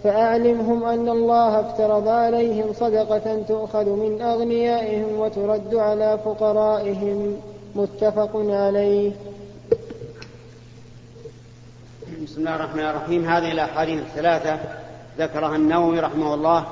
فأعلمهم 0.04 0.84
أن 0.84 1.08
الله 1.08 1.60
افترض 1.60 2.08
عليهم 2.08 2.72
صدقة 2.72 3.42
تؤخذ 3.48 3.88
من 3.88 4.22
أغنيائهم 4.22 5.18
وترد 5.18 5.74
على 5.74 6.18
فقرائهم. 6.24 7.36
متفق 7.74 8.30
عليه. 8.34 9.12
بسم 12.24 12.40
الله 12.40 12.56
الرحمن 12.56 12.84
الرحيم. 12.84 13.24
هذه 13.24 13.52
الأحاديث 13.52 14.00
الثلاثة 14.00 14.58
ذكرها 15.18 15.56
النووي 15.56 16.00
رحمه 16.00 16.34
الله 16.34 16.66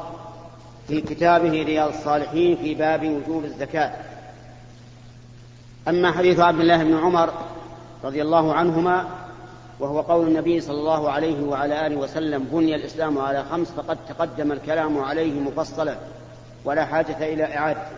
في 0.88 1.00
كتابه 1.00 1.50
رياض 1.50 1.88
الصالحين 1.88 2.56
في 2.56 2.74
باب 2.74 3.04
وجوب 3.04 3.44
الزكاة. 3.44 3.92
أما 5.88 6.12
حديث 6.12 6.40
عبد 6.40 6.60
الله 6.60 6.84
بن 6.84 6.96
عمر 6.98 7.30
رضي 8.04 8.22
الله 8.22 8.54
عنهما 8.54 9.04
وهو 9.80 10.00
قول 10.00 10.26
النبي 10.26 10.60
صلى 10.60 10.78
الله 10.78 11.10
عليه 11.10 11.42
وعلى 11.42 11.86
آله 11.86 11.96
وسلم 11.96 12.44
بني 12.52 12.74
الإسلام 12.74 13.18
على 13.18 13.44
خمس 13.44 13.70
فقد 13.70 13.98
تقدم 14.08 14.52
الكلام 14.52 14.98
عليه 14.98 15.40
مفصلا 15.40 15.96
ولا 16.64 16.84
حاجة 16.84 17.16
إلى 17.32 17.56
إعادته 17.56 17.96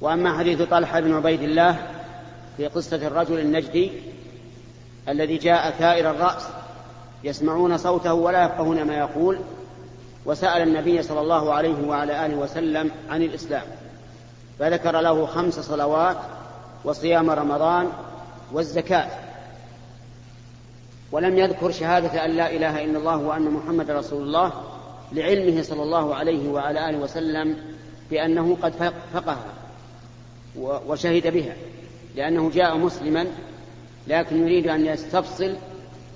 وأما 0.00 0.38
حديث 0.38 0.62
طلحة 0.62 1.00
بن 1.00 1.14
عبيد 1.14 1.42
الله 1.42 1.76
في 2.56 2.66
قصة 2.66 2.96
الرجل 2.96 3.38
النجدي 3.38 3.92
الذي 5.08 5.36
جاء 5.36 5.70
ثائر 5.70 6.10
الرأس 6.10 6.42
يسمعون 7.24 7.76
صوته 7.76 8.14
ولا 8.14 8.44
يفقهون 8.44 8.82
ما 8.82 8.94
يقول 8.98 9.38
وسأل 10.26 10.62
النبي 10.62 11.02
صلى 11.02 11.20
الله 11.20 11.54
عليه 11.54 11.88
وعلى 11.88 12.26
آله 12.26 12.36
وسلم 12.36 12.90
عن 13.10 13.22
الإسلام 13.22 13.64
فذكر 14.58 15.00
له 15.00 15.26
خمس 15.26 15.60
صلوات 15.60 16.16
وصيام 16.84 17.30
رمضان 17.30 17.88
والزكاة. 18.52 19.08
ولم 21.12 21.38
يذكر 21.38 21.70
شهادة 21.70 22.24
أن 22.24 22.30
لا 22.30 22.50
إله 22.50 22.84
إلا 22.84 22.98
الله 22.98 23.16
وأن 23.16 23.50
محمد 23.50 23.90
رسول 23.90 24.22
الله 24.22 24.52
لعلمه 25.12 25.62
صلى 25.62 25.82
الله 25.82 26.14
عليه 26.14 26.48
وعلى 26.48 26.90
آله 26.90 26.98
وسلم 26.98 27.56
بأنه 28.10 28.56
قد 28.62 28.92
فقه 29.14 29.36
وشهد 30.86 31.26
بها 31.26 31.56
لأنه 32.16 32.50
جاء 32.50 32.76
مسلما 32.76 33.26
لكن 34.08 34.42
يريد 34.42 34.68
أن 34.68 34.86
يستفصل 34.86 35.54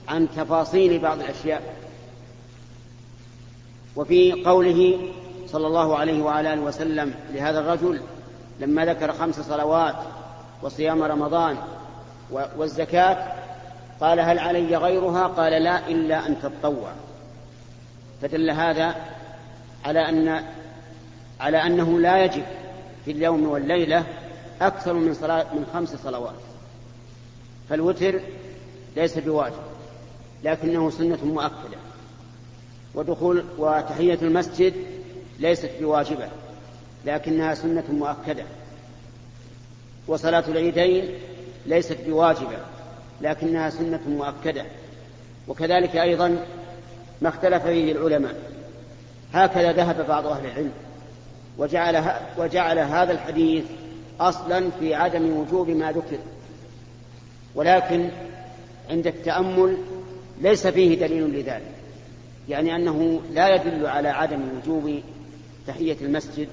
عن 0.09 0.29
تفاصيل 0.37 0.99
بعض 0.99 1.19
الأشياء. 1.21 1.63
وفي 3.97 4.45
قوله 4.45 4.99
صلى 5.47 5.67
الله 5.67 5.97
عليه 5.97 6.23
وعلى 6.23 6.53
آله 6.53 6.63
وسلم 6.63 7.15
لهذا 7.35 7.59
الرجل 7.59 8.01
لما 8.61 8.85
ذكر 8.85 9.13
خمس 9.13 9.41
صلوات 9.41 9.95
وصيام 10.63 11.03
رمضان 11.03 11.57
والزكاة 12.31 13.33
قال 14.01 14.21
هل 14.21 14.39
علي 14.39 14.77
غيرها؟ 14.77 15.27
قال 15.27 15.63
لا 15.63 15.89
إلا 15.89 16.27
أن 16.27 16.37
تتطوع. 16.43 16.93
فدل 18.23 18.51
هذا 18.51 18.95
على 19.85 20.09
أن 20.09 20.45
على 21.41 21.67
أنه 21.67 22.01
لا 22.01 22.25
يجب 22.25 22.45
في 23.05 23.11
اليوم 23.11 23.47
والليلة 23.47 24.05
أكثر 24.61 24.93
من 24.93 25.15
صلاة 25.15 25.55
من 25.55 25.67
خمس 25.73 25.97
صلوات. 26.05 26.35
فالوتر 27.69 28.21
ليس 28.97 29.19
بواجب 29.19 29.63
لكنه 30.45 30.91
سنة 30.91 31.25
مؤكدة. 31.25 31.79
ودخول 32.95 33.45
وتحية 33.59 34.19
المسجد 34.23 34.75
ليست 35.39 35.71
بواجبة 35.81 36.29
لكنها 37.05 37.55
سنة 37.55 37.85
مؤكدة. 37.91 38.45
وصلاة 40.09 40.45
العيدين 40.49 41.09
ليست 41.67 41.99
بواجبة. 42.07 42.76
لكنها 43.23 43.71
سنة 43.71 44.01
مؤكدة. 44.09 44.65
وكذلك 45.49 45.97
أيضا 45.97 46.39
ما 47.23 47.29
اختلف 47.29 47.63
فيه 47.63 47.93
العلماء. 47.93 48.35
هكذا 49.33 49.73
ذهب 49.73 50.07
بعض 50.09 50.27
أهل 50.27 50.47
العلم 50.47 50.73
وجعل, 51.59 52.05
وجعل 52.39 52.79
هذا 52.79 53.13
الحديث 53.13 53.65
أصلا 54.21 54.71
في 54.81 54.95
عدم 54.95 55.37
وجوب 55.37 55.71
ما 55.71 55.93
ذكر. 55.93 56.19
ولكن 57.55 58.09
عند 58.91 59.07
التأمل 59.07 59.77
ليس 60.41 60.67
فيه 60.67 61.01
دليل 61.01 61.41
لذلك. 61.41 61.73
يعني 62.49 62.77
أنه 62.77 63.21
لا 63.33 63.55
يدل 63.55 63.87
على 63.87 64.09
عدم 64.09 64.41
وجوب 64.57 65.01
تحية 65.67 65.97
المسجد 66.01 66.49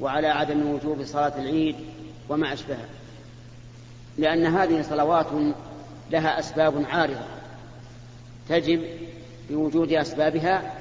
وعلى 0.00 0.26
عدم 0.26 0.70
وجوب 0.70 1.04
صلاة 1.04 1.32
العيد 1.38 1.76
وما 2.28 2.52
أشبهه. 2.52 2.86
لأن 4.18 4.46
هذه 4.46 4.82
صلوات 4.82 5.26
لها 6.10 6.38
أسباب 6.38 6.84
عارضة 6.90 7.24
تجب 8.48 8.80
بوجود 9.50 9.92
أسبابها 9.92 10.72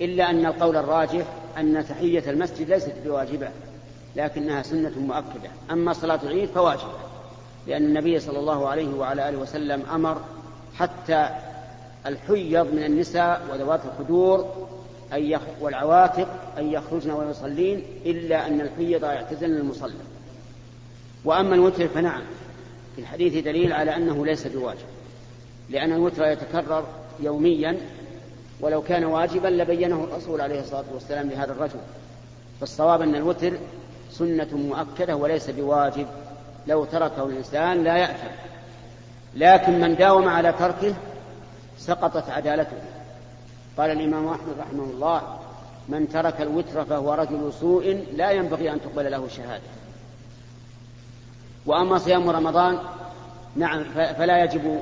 إلا 0.00 0.30
أن 0.30 0.46
القول 0.46 0.76
الراجح 0.76 1.24
أن 1.58 1.84
تحية 1.88 2.30
المسجد 2.30 2.70
ليست 2.70 2.94
بواجبة 3.04 3.48
لكنها 4.16 4.62
سنة 4.62 4.98
مؤكدة 4.98 5.50
أما 5.70 5.92
صلاة 5.92 6.20
العيد 6.22 6.48
فواجبة 6.48 6.92
لأن 7.66 7.84
النبي 7.84 8.20
صلى 8.20 8.38
الله 8.38 8.68
عليه 8.68 8.94
وعلى 8.94 9.28
آله 9.28 9.38
وسلم 9.38 9.82
أمر 9.94 10.20
حتى 10.76 11.28
الحيض 12.06 12.74
من 12.74 12.84
النساء 12.84 13.42
وذوات 13.52 13.80
الخدور 13.84 14.68
أن. 15.12 15.38
والعواتق 15.60 16.28
أن 16.58 16.72
يخرجن 16.72 17.10
ويصلين 17.10 17.82
إلا 18.06 18.46
أن 18.46 18.60
الحيض 18.60 19.04
يعتزلن 19.04 19.56
المصلى 19.56 19.92
وأما 21.24 21.54
الوتر 21.54 21.88
فنعم 21.88 22.22
في 22.98 23.04
الحديث 23.04 23.44
دليل 23.44 23.72
على 23.72 23.96
أنه 23.96 24.26
ليس 24.26 24.46
بواجب 24.46 24.86
لأن 25.70 25.92
الوتر 25.92 26.26
يتكرر 26.26 26.84
يوميا 27.20 27.76
ولو 28.60 28.82
كان 28.82 29.04
واجبا 29.04 29.48
لبينه 29.48 30.04
الرسول 30.04 30.40
عليه 30.40 30.60
الصلاة 30.60 30.84
والسلام 30.94 31.30
لهذا 31.30 31.52
الرجل. 31.52 31.78
فالصواب 32.60 33.02
أن 33.02 33.14
الوتر 33.14 33.52
سنة 34.10 34.48
مؤكدة 34.52 35.16
وليس 35.16 35.50
بواجب 35.50 36.06
لو 36.66 36.84
تركه 36.84 37.26
الإنسان 37.26 37.84
لا 37.84 37.96
يأثم 37.96 38.30
لكن 39.34 39.80
من 39.80 39.96
داوم 39.96 40.28
على 40.28 40.52
تركه 40.52 40.94
سقطت 41.78 42.30
عدالته. 42.30 42.78
قال 43.76 43.90
الإمام 43.90 44.28
أحمد 44.28 44.54
رحمه 44.58 44.84
الله 44.84 45.38
من 45.88 46.08
ترك 46.08 46.40
الوتر 46.40 46.84
فهو 46.84 47.14
رجل 47.14 47.52
سوء 47.60 48.04
لا 48.16 48.30
ينبغي 48.30 48.72
أن 48.72 48.80
تقبل 48.80 49.10
له 49.10 49.28
شهادة. 49.28 49.62
وأما 51.68 51.98
صيام 51.98 52.30
رمضان 52.30 52.78
نعم 53.56 53.84
فلا 53.94 54.44
يجب 54.44 54.80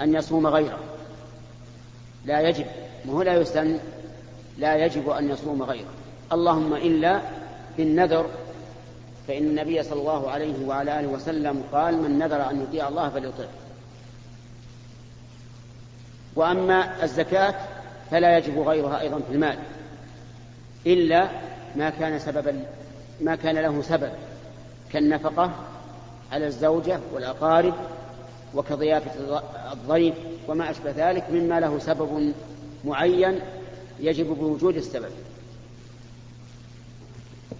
أن 0.00 0.14
يصوم 0.14 0.46
غيره. 0.46 0.78
لا 2.24 2.40
يجب 2.40 2.66
وهو 3.06 3.22
لا 3.22 3.34
يسن 3.34 3.78
لا 4.58 4.76
يجب 4.76 5.10
أن 5.10 5.30
يصوم 5.30 5.62
غيره. 5.62 5.88
اللهم 6.32 6.74
إلا 6.74 7.20
في 7.76 7.82
النذر 7.82 8.26
فإن 9.28 9.42
النبي 9.42 9.82
صلى 9.82 10.00
الله 10.00 10.30
عليه 10.30 10.66
وعلى 10.66 11.00
آله 11.00 11.08
وسلم 11.08 11.62
قال 11.72 12.02
من 12.02 12.18
نذر 12.18 12.50
أن 12.50 12.62
يطيع 12.62 12.88
الله 12.88 13.08
فليطيع. 13.08 13.48
وأما 16.36 17.04
الزكاة 17.04 17.54
فلا 18.10 18.38
يجب 18.38 18.58
غيرها 18.58 19.00
أيضا 19.00 19.18
في 19.18 19.32
المال 19.32 19.58
إلا 20.86 21.28
ما 21.76 21.90
كان 21.90 22.18
سببا 22.18 22.64
ما 23.20 23.36
كان 23.36 23.58
له 23.58 23.82
سبب 23.82 24.10
كالنفقة 24.92 25.50
على 26.32 26.46
الزوجة 26.46 27.00
والأقارب 27.12 27.74
وكضيافة 28.54 29.40
الضيف 29.72 30.14
وما 30.48 30.70
أشبه 30.70 30.92
ذلك 30.96 31.30
مما 31.30 31.60
له 31.60 31.78
سبب 31.78 32.32
معين 32.84 33.40
يجب 34.00 34.26
بوجود 34.26 34.76
السبب. 34.76 35.10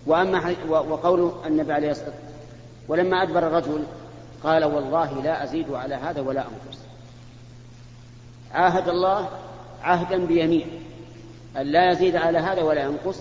وأما 0.06 0.54
وقول 0.68 1.32
النبي 1.46 1.72
عليه 1.72 1.90
الصلاة 1.90 2.08
والسلام 2.08 2.30
ولما 2.88 3.22
أدبر 3.22 3.46
الرجل 3.46 3.84
قال 4.44 4.64
والله 4.64 5.22
لا 5.22 5.44
أزيد 5.44 5.72
على 5.72 5.94
هذا 5.94 6.20
ولا 6.20 6.40
أنقص. 6.40 6.78
عاهد 8.52 8.88
الله 8.88 9.28
عهدا 9.82 10.26
بيمين 10.26 10.66
أن 11.56 11.66
لا 11.66 11.92
يزيد 11.92 12.16
على 12.16 12.38
هذا 12.38 12.62
ولا 12.62 12.84
ينقص. 12.84 13.18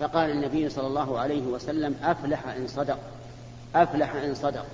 فقال 0.00 0.30
النبي 0.30 0.68
صلى 0.68 0.86
الله 0.86 1.18
عليه 1.18 1.42
وسلم 1.42 1.94
أفلح 2.02 2.48
إن 2.48 2.66
صدق. 2.66 2.98
أفلح 3.74 4.14
إن 4.14 4.34
صدق. 4.34 4.66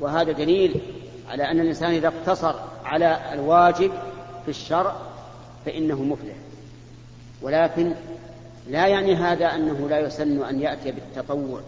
وهذا 0.00 0.32
دليل 0.32 0.80
على 1.28 1.50
أن 1.50 1.60
الإنسان 1.60 1.90
إذا 1.90 2.08
اقتصر 2.08 2.54
على 2.84 3.32
الواجب 3.32 3.92
في 4.44 4.48
الشرع 4.48 4.96
فإنه 5.66 6.02
مفلح. 6.02 6.34
ولكن 7.42 7.92
لا 8.68 8.86
يعني 8.86 9.14
هذا 9.14 9.46
أنه 9.46 9.88
لا 9.88 9.98
يسن 9.98 10.42
أن 10.42 10.60
يأتي 10.60 10.92
بالتطوع 10.92 11.60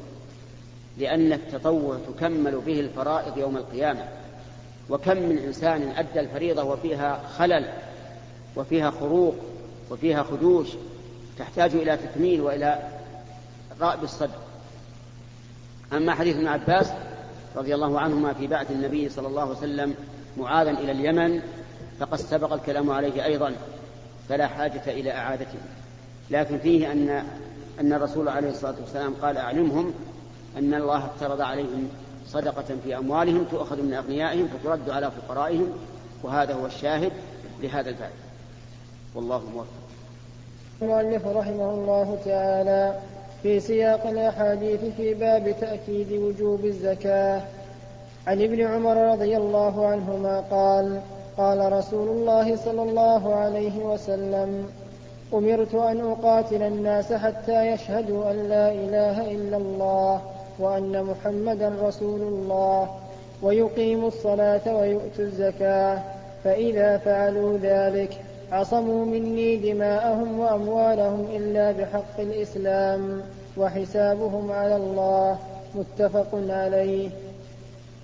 لأن 0.98 1.32
التطوع 1.32 1.98
تكمل 2.08 2.60
به 2.66 2.80
الفرائض 2.80 3.38
يوم 3.38 3.56
القيامة. 3.56 4.08
وكم 4.90 5.16
من 5.16 5.38
إنسان 5.38 5.88
أدى 5.96 6.20
الفريضة 6.20 6.62
وفيها 6.62 7.20
خلل 7.38 7.64
وفيها 8.56 8.90
خروق 8.90 9.34
وفيها 9.90 10.22
خدوش 10.22 10.68
تحتاج 11.38 11.74
إلى 11.74 11.96
تكميل 11.96 12.40
وإلى 12.40 12.78
رأب 13.80 14.04
الصدر 14.04 14.38
أما 15.92 16.14
حديث 16.14 16.36
ابن 16.36 16.46
عباس 16.46 16.92
رضي 17.56 17.74
الله 17.74 18.00
عنهما 18.00 18.32
في 18.32 18.46
بعث 18.46 18.70
النبي 18.70 19.08
صلى 19.08 19.28
الله 19.28 19.42
عليه 19.42 19.52
وسلم 19.52 19.94
معاذا 20.36 20.70
إلى 20.70 20.92
اليمن 20.92 21.40
فقد 22.00 22.16
سبق 22.18 22.52
الكلام 22.52 22.90
عليه 22.90 23.24
أيضا 23.24 23.52
فلا 24.28 24.46
حاجة 24.46 24.82
إلى 24.86 25.12
إعادته. 25.12 25.58
لكن 26.30 26.58
فيه 26.58 26.92
أن 26.92 27.24
أن 27.80 27.92
الرسول 27.92 28.28
عليه 28.28 28.50
الصلاة 28.50 28.74
والسلام 28.80 29.14
قال 29.22 29.36
أعلمهم 29.36 29.94
أن 30.58 30.74
الله 30.74 31.06
افترض 31.06 31.40
عليهم 31.40 31.88
صدقة 32.26 32.76
في 32.84 32.96
أموالهم 32.96 33.44
تؤخذ 33.44 33.82
من 33.82 33.94
أغنيائهم 33.94 34.48
فترد 34.48 34.90
على 34.90 35.10
فقرائهم 35.10 35.72
وهذا 36.22 36.54
هو 36.54 36.66
الشاهد 36.66 37.12
لهذا 37.62 37.90
الباب. 37.90 38.10
والله 39.14 39.42
موفق. 39.54 39.66
المؤلف 40.82 41.26
رحمه 41.26 41.70
الله 41.70 42.18
تعالى 42.24 43.00
في 43.42 43.60
سياق 43.60 44.06
الأحاديث 44.06 44.80
في 44.96 45.14
باب 45.14 45.54
تأكيد 45.60 46.12
وجوب 46.12 46.64
الزكاة. 46.64 47.40
عن 48.26 48.42
ابن 48.42 48.60
عمر 48.60 49.12
رضي 49.12 49.36
الله 49.36 49.86
عنهما 49.86 50.40
قال 50.50 51.00
قال 51.36 51.72
رسول 51.72 52.08
الله 52.08 52.56
صلى 52.56 52.82
الله 52.82 53.34
عليه 53.34 53.84
وسلم 53.84 54.66
أمرت 55.34 55.74
أن 55.74 56.00
أقاتل 56.00 56.62
الناس 56.62 57.12
حتى 57.12 57.66
يشهدوا 57.66 58.30
أن 58.30 58.48
لا 58.48 58.72
إله 58.72 59.30
إلا 59.30 59.56
الله 59.56 60.20
وأن 60.58 61.04
محمدا 61.04 61.72
رسول 61.82 62.20
الله 62.20 62.88
ويقيموا 63.42 64.08
الصلاة 64.08 64.76
ويؤتوا 64.76 65.24
الزكاة 65.24 66.02
فإذا 66.44 66.98
فعلوا 66.98 67.58
ذلك 67.58 68.10
عصموا 68.52 69.04
مني 69.04 69.56
دماءهم 69.56 70.38
وأموالهم 70.40 71.26
إلا 71.36 71.72
بحق 71.72 72.20
الإسلام 72.20 73.22
وحسابهم 73.56 74.52
على 74.52 74.76
الله 74.76 75.38
متفق 75.74 76.28
عليه. 76.48 77.10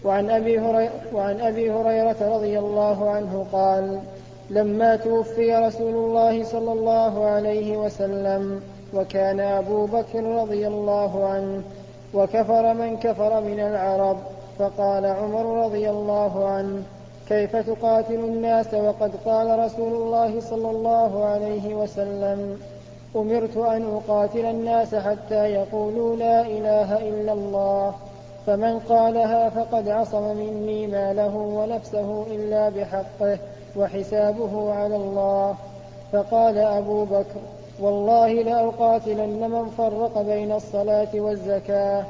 وعن 0.05 0.31
أبي, 0.31 0.59
هريرة 0.59 0.91
وعن 1.15 1.41
أبي 1.41 1.73
هريرة 1.73 2.17
رضي 2.21 2.59
الله 2.59 3.11
عنه 3.11 3.47
قال 3.53 4.01
لما 4.51 4.97
توفي 4.97 5.57
رسول 5.57 5.95
الله 5.95 6.45
صلى 6.45 6.73
الله 6.73 7.25
عليه 7.25 7.77
وسلم 7.77 8.61
وكان 8.95 9.41
أبو 9.41 9.87
بكر 9.87 10.25
رضي 10.25 10.67
الله 10.67 11.29
عنه 11.29 11.63
وكفر 12.15 12.75
من 12.75 12.97
كفر 12.97 13.41
من 13.41 13.61
العرب 13.61 14.17
فقال 14.59 15.07
عمر 15.07 15.65
رضي 15.65 15.91
الله 15.91 16.49
عنه 16.49 16.83
كيف 17.29 17.57
تقاتل 17.57 18.15
الناس 18.15 18.75
وقد 18.75 19.13
قال 19.25 19.59
رسول 19.59 19.93
الله 19.93 20.41
صلى 20.41 20.71
الله 20.71 21.25
عليه 21.25 21.75
وسلم 21.75 22.61
أمرت 23.17 23.57
أن 23.57 23.83
أقاتل 23.95 24.45
الناس 24.45 24.95
حتى 24.95 25.45
يقولوا 25.45 26.17
لا 26.17 26.41
إله 26.41 27.09
إلا 27.09 27.33
الله 27.33 27.95
فمن 28.47 28.79
قالها 28.79 29.49
فقد 29.49 29.89
عصم 29.89 30.37
مني 30.37 30.87
ماله 30.87 31.37
ونفسه 31.37 32.27
إلا 32.31 32.69
بحقه 32.69 33.39
وحسابه 33.77 34.73
على 34.73 34.97
الله. 34.97 35.55
فقال 36.13 36.59
أبو 36.59 37.05
بكر 37.05 37.41
والله 37.81 38.33
لأقاتلن 38.33 39.51
من 39.51 39.71
فرق 39.79 40.23
بين 40.23 40.53
الصلاة 40.53 41.09
والزكاة 41.15 42.05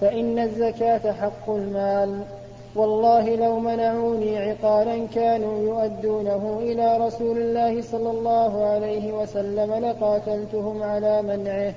فإن 0.00 0.38
الزكاة 0.38 1.12
حق 1.12 1.50
المال. 1.50 2.20
والله 2.74 3.36
لو 3.36 3.58
منعوني 3.58 4.38
عقالا 4.38 5.06
كانوا 5.06 5.58
يؤدونه 5.58 6.58
إلى 6.62 7.06
رسول 7.06 7.38
الله 7.38 7.82
صلى 7.82 8.10
الله 8.10 8.64
عليه 8.64 9.12
وسلم 9.12 9.74
لقاتلتهم 9.74 10.82
على 10.82 11.22
منعه. 11.22 11.74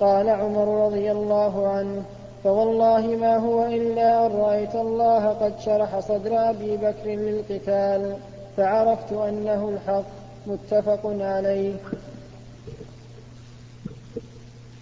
قال 0.00 0.28
عمر 0.28 0.86
رضي 0.86 1.12
الله 1.12 1.68
عنه 1.68 2.02
فوالله 2.44 3.06
ما 3.06 3.36
هو 3.36 3.66
إلا 3.66 4.26
أن 4.26 4.32
رأيت 4.32 4.74
الله 4.74 5.28
قد 5.28 5.60
شرح 5.60 6.00
صدر 6.00 6.50
أبي 6.50 6.76
بكر 6.76 7.06
للقتال 7.06 8.16
فعرفت 8.56 9.12
أنه 9.12 9.68
الحق. 9.68 10.04
متفق 10.46 11.00
عليه. 11.04 11.74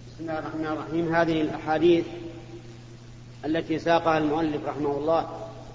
بسم 0.07 0.19
الله 0.19 0.39
الرحمن 0.39 0.65
الرحيم. 0.65 1.15
هذه 1.15 1.41
الأحاديث 1.41 2.05
التي 3.45 3.79
ساقها 3.79 4.17
المؤلف 4.17 4.65
رحمه 4.67 4.91
الله 4.91 5.27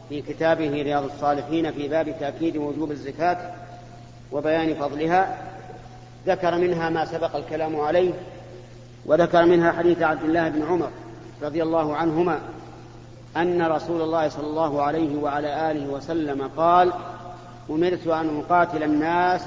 في 0.08 0.22
كتابه 0.22 0.70
رياض 0.70 1.04
الصالحين 1.04 1.72
في 1.72 1.88
باب 1.88 2.16
تأكيد 2.20 2.56
وجوب 2.56 2.90
الزكاة 2.90 3.54
وبيان 4.32 4.74
فضلها 4.74 5.38
ذكر 6.26 6.58
منها 6.58 6.90
ما 6.90 7.04
سبق 7.04 7.36
الكلام 7.36 7.80
عليه 7.80 8.12
وذكر 9.06 9.44
منها 9.44 9.72
حديث 9.72 10.02
عبد 10.02 10.22
الله 10.22 10.48
بن 10.48 10.62
عمر 10.62 10.90
رضي 11.42 11.62
الله 11.62 11.96
عنهما 11.96 12.38
أن 13.36 13.62
رسول 13.62 14.02
الله 14.02 14.28
صلى 14.28 14.46
الله 14.46 14.82
عليه 14.82 15.16
وعلى 15.16 15.70
آله 15.70 15.88
وسلم 15.88 16.50
قال 16.56 16.92
أمرت 17.70 18.06
أن 18.06 18.40
أقاتل 18.40 18.82
الناس 18.82 19.40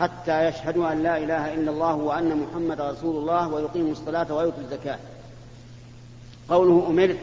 حتى 0.00 0.48
يشهدوا 0.48 0.92
أن 0.92 1.02
لا 1.02 1.18
إله 1.18 1.54
إلا 1.54 1.70
الله 1.70 1.94
وأن 1.94 2.36
محمد 2.36 2.80
رسول 2.80 3.16
الله 3.16 3.48
ويقيموا 3.48 3.92
الصلاة 3.92 4.34
ويؤتوا 4.34 4.62
الزكاة. 4.62 4.98
قوله 6.52 6.86
أمرت 6.88 7.18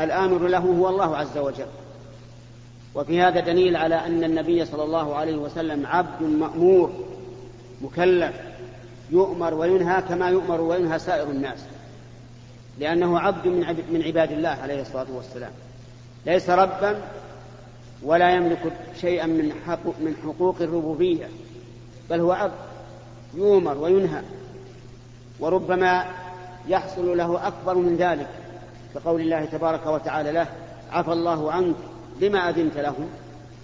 الآمر 0.00 0.48
له 0.48 0.58
هو 0.58 0.88
الله 0.88 1.16
عز 1.16 1.38
وجل. 1.38 1.66
وفي 2.94 3.20
هذا 3.20 3.40
دليل 3.40 3.76
على 3.76 3.94
أن 3.94 4.24
النبي 4.24 4.64
صلى 4.64 4.84
الله 4.84 5.14
عليه 5.14 5.36
وسلم 5.36 5.86
عبد 5.86 6.22
مأمور 6.22 6.92
مكلف 7.82 8.34
يؤمر 9.10 9.54
وينهى 9.54 10.02
كما 10.02 10.28
يؤمر 10.28 10.60
وينهى 10.60 10.98
سائر 10.98 11.30
الناس 11.30 11.58
لأنه 12.78 13.18
عبد 13.18 13.46
من 13.90 14.02
عباد 14.06 14.32
الله 14.32 14.48
عليه 14.48 14.82
الصلاة 14.82 15.06
والسلام. 15.14 15.52
ليس 16.26 16.50
ربا 16.50 17.02
ولا 18.02 18.34
يملك 18.34 18.72
شيئا 19.00 19.26
من 19.26 19.52
حقوق, 19.66 19.94
من 20.00 20.16
حقوق 20.24 20.56
الربوبية 20.60 21.28
بل 22.10 22.20
هو 22.20 22.32
عبد 22.32 22.52
يؤمر 23.34 23.78
وينهى. 23.78 24.22
وربما 25.40 26.04
يحصل 26.68 27.16
له 27.16 27.46
أكبر 27.46 27.74
من 27.74 27.96
ذلك 27.96 28.28
كقول 28.94 29.20
الله 29.20 29.44
تبارك 29.44 29.86
وتعالى 29.86 30.32
له 30.32 30.46
عفى 30.92 31.12
الله 31.12 31.52
عنك 31.52 31.76
لما 32.20 32.38
أذنت 32.38 32.76
لهم 32.76 33.08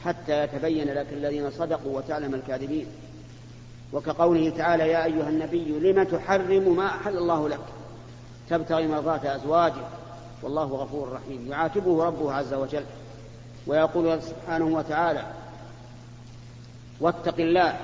حتى 0.05 0.45
يتبين 0.45 0.95
لك 0.95 1.07
الذين 1.13 1.51
صدقوا 1.51 1.97
وتعلم 1.97 2.35
الكاذبين. 2.35 2.87
وكقوله 3.93 4.51
تعالى 4.51 4.89
يا 4.89 5.05
أيها 5.05 5.29
النبي 5.29 5.93
لم 5.93 6.03
تحرم 6.03 6.77
ما 6.77 6.87
أحل 6.87 7.17
الله 7.17 7.49
لك؟ 7.49 7.61
تبتغي 8.51 8.87
مرضات 8.87 9.25
أزواجه 9.25 9.85
والله 10.43 10.65
غفور 10.65 11.13
رحيم 11.13 11.47
يعاتبه 11.51 12.05
ربه 12.05 12.33
عز 12.33 12.55
وجل 12.55 12.85
ويقول 13.67 14.23
سبحانه 14.23 14.65
وتعالى 14.65 15.23
واتق 17.01 17.35
الله 17.39 17.77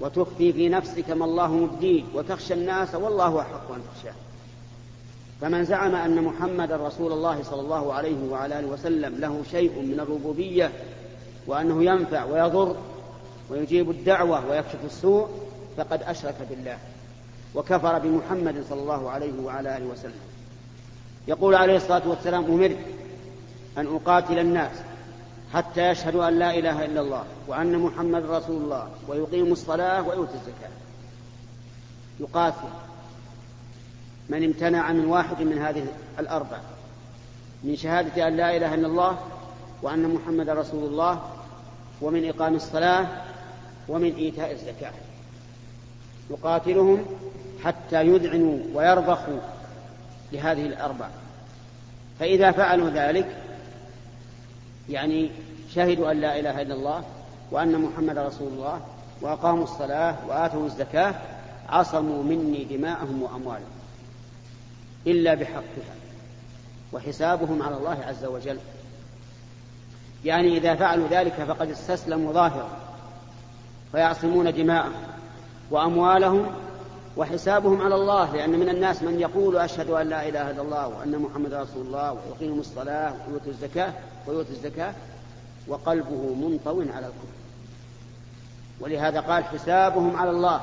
وتخفي 0.00 0.52
في 0.52 0.68
نفسك 0.68 1.10
ما 1.10 1.24
الله 1.24 1.52
مبديه 1.52 2.02
وتخشى 2.14 2.54
الناس 2.54 2.94
والله 2.94 3.40
أحق 3.40 3.72
أن 3.72 3.80
تخشاه. 3.94 4.14
فمن 5.40 5.64
زعم 5.64 5.94
أن 5.94 6.24
محمد 6.24 6.72
رسول 6.72 7.12
الله 7.12 7.42
صلى 7.42 7.60
الله 7.60 7.92
عليه 7.92 8.30
وعلى 8.30 8.58
آله 8.58 8.68
وسلم 8.68 9.14
له 9.18 9.42
شيء 9.50 9.72
من 9.82 10.00
الربوبية 10.00 10.72
وأنه 11.46 11.84
ينفع 11.84 12.24
ويضر 12.24 12.76
ويجيب 13.50 13.90
الدعوة 13.90 14.50
ويكشف 14.50 14.84
السوء 14.84 15.28
فقد 15.76 16.02
أشرك 16.02 16.36
بالله 16.50 16.78
وكفر 17.54 17.98
بمحمد 17.98 18.64
صلى 18.68 18.80
الله 18.80 19.10
عليه 19.10 19.32
وعلى 19.44 19.76
آله 19.76 19.86
وسلم. 19.86 20.20
يقول 21.28 21.54
عليه 21.54 21.76
الصلاة 21.76 22.08
والسلام 22.08 22.44
أمرت 22.44 22.78
أن 23.78 23.86
أقاتل 23.86 24.38
الناس 24.38 24.76
حتى 25.54 25.90
يشهدوا 25.90 26.28
أن 26.28 26.38
لا 26.38 26.58
إله 26.58 26.84
إلا 26.84 27.00
الله 27.00 27.24
وأن 27.48 27.78
محمد 27.78 28.24
رسول 28.26 28.62
الله 28.62 28.88
ويقيموا 29.08 29.52
الصلاة 29.52 30.02
ويؤتوا 30.02 30.34
الزكاة. 30.34 30.70
يقاتل 32.20 32.68
من 34.28 34.44
امتنع 34.44 34.92
من 34.92 35.06
واحد 35.06 35.42
من 35.42 35.58
هذه 35.58 35.86
الأربع 36.18 36.58
من 37.64 37.76
شهادة 37.76 38.28
أن 38.28 38.36
لا 38.36 38.56
إله 38.56 38.74
إلا 38.74 38.86
الله 38.86 39.18
وأن 39.82 40.14
محمد 40.14 40.50
رسول 40.50 40.84
الله 40.84 41.22
ومن 42.02 42.28
إقام 42.28 42.54
الصلاة 42.54 43.06
ومن 43.88 44.14
إيتاء 44.14 44.52
الزكاة. 44.52 44.92
يقاتلهم 46.30 47.06
حتى 47.64 48.02
يذعنوا 48.02 48.58
ويرضخوا 48.74 49.38
لهذه 50.32 50.66
الأربع. 50.66 51.08
فإذا 52.20 52.50
فعلوا 52.50 52.90
ذلك 52.90 53.45
يعني 54.88 55.30
شهدوا 55.74 56.12
أن 56.12 56.20
لا 56.20 56.38
إله 56.38 56.62
إلا 56.62 56.74
الله 56.74 57.04
وأن 57.50 57.80
محمد 57.80 58.18
رسول 58.18 58.48
الله 58.48 58.80
وأقاموا 59.20 59.64
الصلاة 59.64 60.16
وآتوا 60.28 60.66
الزكاة 60.66 61.14
عصموا 61.68 62.22
مني 62.22 62.64
دماءهم 62.64 63.22
وأموالهم 63.22 63.76
إلا 65.06 65.34
بحقها 65.34 65.96
وحسابهم 66.92 67.62
على 67.62 67.76
الله 67.76 68.04
عز 68.04 68.24
وجل. 68.24 68.58
يعني 70.24 70.56
إذا 70.56 70.74
فعلوا 70.74 71.08
ذلك 71.08 71.32
فقد 71.32 71.70
استسلموا 71.70 72.32
ظاهرا 72.32 72.68
فيعصمون 73.92 74.52
دماءهم 74.52 74.92
وأموالهم 75.70 76.46
وحسابهم 77.16 77.82
على 77.82 77.94
الله 77.94 78.36
لأن 78.36 78.50
من 78.50 78.68
الناس 78.68 79.02
من 79.02 79.20
يقول 79.20 79.56
أشهد 79.56 79.90
أن 79.90 80.08
لا 80.08 80.28
إله 80.28 80.50
إلا 80.50 80.62
الله 80.62 80.88
وأن 80.88 81.18
محمد 81.18 81.54
رسول 81.54 81.86
الله 81.86 82.12
ويقيم 82.12 82.60
الصلاة 82.60 83.14
ويؤتي 83.28 83.50
الزكاة 83.50 83.92
ويؤتي 84.26 84.50
الزكاة 84.50 84.94
وقلبه 85.68 86.34
منطو 86.34 86.80
على 86.80 87.06
الكفر. 87.06 87.36
ولهذا 88.80 89.20
قال 89.20 89.44
حسابهم 89.44 90.16
على 90.16 90.30
الله. 90.30 90.60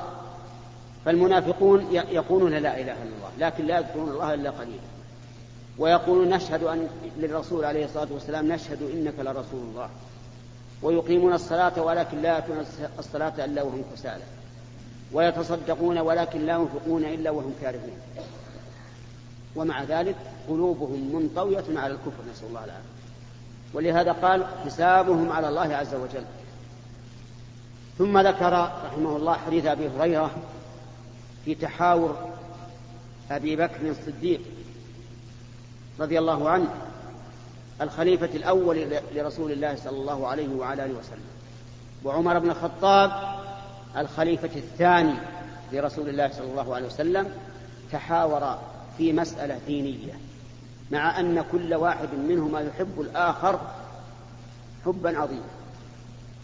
فالمنافقون 1.04 1.86
يقولون 1.92 2.52
لا 2.52 2.80
إله 2.80 2.92
إلا 2.92 3.02
الله 3.02 3.30
لكن 3.38 3.66
لا 3.66 3.78
يذكرون 3.78 4.08
الله 4.08 4.34
إلا 4.34 4.50
قليلا. 4.50 4.82
ويقولون 5.78 6.28
نشهد 6.28 6.62
أن 6.62 6.88
للرسول 7.16 7.64
عليه 7.64 7.84
الصلاة 7.84 8.08
والسلام 8.12 8.52
نشهد 8.52 8.82
إنك 8.82 9.14
لرسول 9.18 9.60
الله. 9.60 9.88
ويقيمون 10.82 11.32
الصلاة 11.32 11.82
ولكن 11.82 12.22
لا 12.22 12.34
يأتون 12.34 12.56
الصلاة 12.98 13.44
إلا 13.44 13.62
وهم 13.62 13.82
كسالى. 13.94 14.24
ويتصدقون 15.14 15.98
ولكن 15.98 16.46
لا 16.46 16.52
ينفقون 16.52 17.04
إلا 17.04 17.30
وهم 17.30 17.54
كارهون. 17.62 17.98
ومع 19.56 19.82
ذلك 19.82 20.16
قلوبهم 20.48 21.14
منطوية 21.14 21.64
على 21.76 21.94
الكفر 21.94 22.22
نسأل 22.32 22.48
الله 22.48 22.64
العافية. 22.64 22.94
ولهذا 23.74 24.12
قال 24.12 24.46
حسابهم 24.64 25.32
على 25.32 25.48
الله 25.48 25.76
عز 25.76 25.94
وجل. 25.94 26.24
ثم 27.98 28.18
ذكر 28.18 28.52
رحمه 28.84 29.16
الله 29.16 29.34
حديث 29.34 29.66
أبي 29.66 29.88
هريرة 29.88 30.30
في 31.44 31.54
تحاور 31.54 32.16
أبي 33.30 33.56
بكر 33.56 33.90
الصديق 33.90 34.40
رضي 36.00 36.18
الله 36.18 36.50
عنه 36.50 36.68
الخليفة 37.80 38.26
الأول 38.34 38.86
لرسول 39.14 39.52
الله 39.52 39.76
صلى 39.76 39.98
الله 39.98 40.26
عليه 40.28 40.48
وعلى 40.48 40.84
آله 40.84 40.92
وسلم 40.92 41.24
وعمر 42.04 42.38
بن 42.38 42.50
الخطاب 42.50 43.43
الخليفة 43.96 44.50
الثاني 44.56 45.14
لرسول 45.72 46.08
الله 46.08 46.30
صلى 46.32 46.46
الله 46.50 46.74
عليه 46.74 46.86
وسلم 46.86 47.32
تحاورا 47.92 48.62
في 48.98 49.12
مسألة 49.12 49.58
دينية 49.66 50.12
مع 50.90 51.20
أن 51.20 51.44
كل 51.52 51.74
واحد 51.74 52.08
منهما 52.28 52.60
يحب 52.60 53.00
الآخر 53.00 53.60
حبا 54.86 55.18
عظيما. 55.18 55.48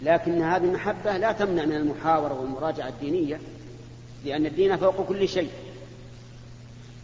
لكن 0.02 0.42
هذه 0.42 0.64
المحبة 0.64 1.16
لا 1.16 1.32
تمنع 1.32 1.64
من 1.64 1.76
المحاورة 1.76 2.40
والمراجعة 2.40 2.88
الدينية 2.88 3.40
لأن 4.24 4.46
الدين 4.46 4.76
فوق 4.76 5.06
كل 5.06 5.28
شيء. 5.28 5.50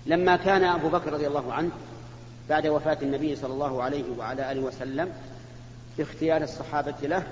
لما 0.06 0.36
كان 0.36 0.64
أبو 0.64 0.88
بكر 0.88 1.12
رضي 1.12 1.26
الله 1.26 1.52
عنه 1.52 1.70
بعد 2.48 2.66
وفاة 2.66 2.98
النبي 3.02 3.36
صلى 3.36 3.52
الله 3.52 3.82
عليه 3.82 4.04
وعلى 4.18 4.52
آله 4.52 4.60
وسلم 4.60 5.12
باختيار 5.98 6.42
الصحابة 6.42 6.94
له 7.02 7.22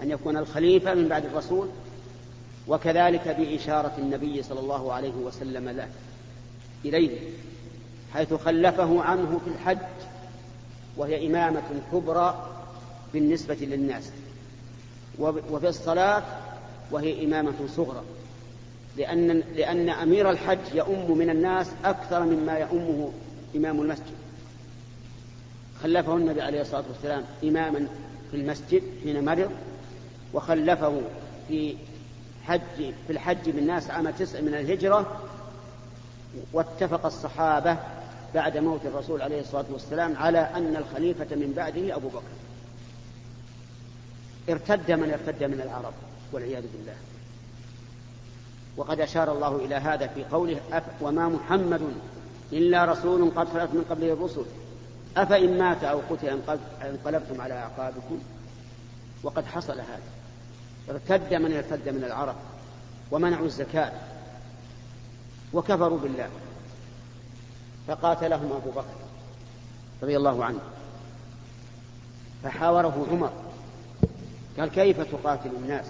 أن 0.00 0.10
يكون 0.10 0.36
الخليفة 0.36 0.94
من 0.94 1.08
بعد 1.08 1.24
الرسول 1.24 1.68
وكذلك 2.68 3.28
بإشارة 3.28 3.92
النبي 3.98 4.42
صلى 4.42 4.60
الله 4.60 4.92
عليه 4.92 5.14
وسلم 5.14 5.68
له 5.68 5.88
إليه 6.84 7.18
حيث 8.14 8.34
خلفه 8.34 9.02
عنه 9.02 9.40
في 9.44 9.50
الحج 9.50 9.78
وهي 10.96 11.26
إمامة 11.26 11.62
كبرى 11.92 12.48
بالنسبة 13.12 13.54
للناس 13.60 14.10
وفي 15.18 15.68
الصلاة 15.68 16.22
وهي 16.90 17.24
إمامة 17.24 17.54
صغرى 17.76 18.02
لأن 18.96 19.42
لأن 19.56 19.88
أمير 19.88 20.30
الحج 20.30 20.58
يؤم 20.74 21.18
من 21.18 21.30
الناس 21.30 21.70
أكثر 21.84 22.22
مما 22.22 22.58
يؤمه 22.58 23.12
إمام 23.56 23.80
المسجد. 23.82 24.16
خلفه 25.82 26.16
النبي 26.16 26.42
عليه 26.42 26.60
الصلاة 26.60 26.84
والسلام 26.88 27.24
إماما 27.44 27.86
في 28.30 28.36
المسجد 28.36 28.82
حين 29.02 29.24
مرض 29.24 29.50
وخلفه 30.34 31.00
في 31.48 31.76
حج 32.48 32.92
في 33.06 33.10
الحج 33.10 33.50
بالناس 33.50 33.90
عام 33.90 34.10
تسع 34.10 34.40
من 34.40 34.54
الهجرة 34.54 35.20
واتفق 36.52 37.06
الصحابة 37.06 37.76
بعد 38.34 38.56
موت 38.56 38.80
الرسول 38.84 39.22
عليه 39.22 39.40
الصلاة 39.40 39.64
والسلام 39.72 40.16
على 40.16 40.38
أن 40.38 40.76
الخليفة 40.76 41.36
من 41.36 41.52
بعده 41.56 41.96
أبو 41.96 42.08
بكر. 42.08 42.22
ارتد 44.48 44.90
من 44.90 45.10
ارتد 45.10 45.44
من 45.44 45.60
العرب 45.60 45.92
والعياذ 46.32 46.62
بالله. 46.62 46.96
وقد 48.76 49.00
أشار 49.00 49.32
الله 49.32 49.56
إلى 49.56 49.74
هذا 49.74 50.06
في 50.06 50.24
قوله 50.24 50.60
وما 51.00 51.28
محمد 51.28 51.82
إلا 52.52 52.84
رسول 52.84 53.30
قد 53.30 53.48
خلت 53.48 53.74
من 53.74 53.84
قبله 53.90 54.12
الرسل. 54.12 54.44
أفإن 55.16 55.58
مات 55.58 55.84
أو 55.84 56.00
قتل 56.10 56.40
انقلبتم 56.82 57.40
على 57.40 57.54
أعقابكم؟ 57.54 58.18
وقد 59.22 59.44
حصل 59.44 59.72
هذا. 59.72 60.02
ارتد 60.90 61.34
من 61.34 61.56
ارتد 61.56 61.88
من 61.88 62.04
العرب 62.04 62.34
ومنعوا 63.10 63.46
الزكاة 63.46 63.92
وكفروا 65.52 65.98
بالله 65.98 66.28
فقاتلهم 67.86 68.52
أبو 68.52 68.70
بكر 68.70 68.94
رضي 70.02 70.16
الله 70.16 70.44
عنه. 70.44 70.60
فحاوره 72.42 73.06
عمر 73.10 73.32
قال 74.58 74.68
كيف 74.68 75.00
تقاتل 75.00 75.50
الناس؟ 75.50 75.84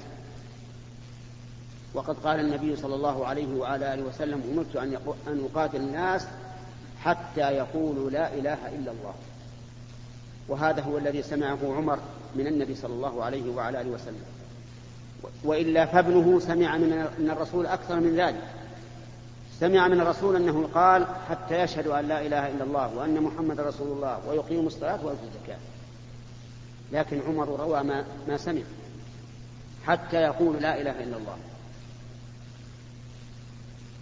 وقد 1.94 2.16
قال 2.24 2.40
النبي 2.40 2.76
صلى 2.76 2.94
الله 2.94 3.26
عليه 3.26 3.54
وعلى 3.54 3.94
آله 3.94 4.02
وسلم 4.02 4.42
أمرت 4.52 4.76
أن 5.26 5.48
أقاتل 5.54 5.76
الناس 5.76 6.26
حتى 7.04 7.40
يقولوا 7.40 8.10
لا 8.10 8.34
إله 8.34 8.68
إلا 8.68 8.90
الله. 8.92 9.14
وهذا 10.48 10.82
هو 10.82 10.98
الذي 10.98 11.22
سمعه 11.22 11.58
عمر 11.62 11.98
من 12.34 12.46
النبي 12.46 12.74
صلى 12.74 12.92
الله 12.94 13.24
عليه 13.24 13.50
وعلى 13.50 13.80
آله 13.80 13.90
وسلم. 13.90 14.22
وإلا 15.44 15.86
فابنه 15.86 16.40
سمع 16.40 16.76
من 17.18 17.30
الرسول 17.30 17.66
أكثر 17.66 18.00
من 18.00 18.16
ذلك. 18.16 18.42
سمع 19.60 19.88
من 19.88 20.00
الرسول 20.00 20.36
أنه 20.36 20.68
قال 20.74 21.06
حتى 21.28 21.60
يشهد 21.60 21.86
أن 21.86 22.08
لا 22.08 22.26
إله 22.26 22.48
إلا 22.48 22.64
الله 22.64 22.96
وأن 22.96 23.20
محمد 23.20 23.60
رسول 23.60 23.96
الله 23.96 24.18
ويقيم 24.28 24.66
الصلاة 24.66 25.04
ويؤتي 25.04 25.22
الزكاة. 25.24 25.58
لكن 26.92 27.20
عمر 27.28 27.48
روى 27.48 27.82
ما, 27.82 28.04
ما 28.28 28.36
سمع 28.36 28.62
حتى 29.86 30.16
يقول 30.16 30.56
لا 30.62 30.80
إله 30.80 31.02
إلا 31.02 31.16
الله. 31.16 31.36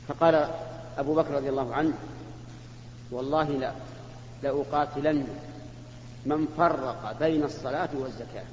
فقال 0.08 0.48
أبو 0.98 1.14
بكر 1.14 1.30
رضي 1.30 1.48
الله 1.48 1.74
عنه 1.74 1.92
والله 3.10 3.48
لا 3.48 3.72
لأقاتلن 4.42 5.26
من 6.26 6.48
فرق 6.56 7.18
بين 7.18 7.44
الصلاة 7.44 7.88
والزكاة. 7.94 8.44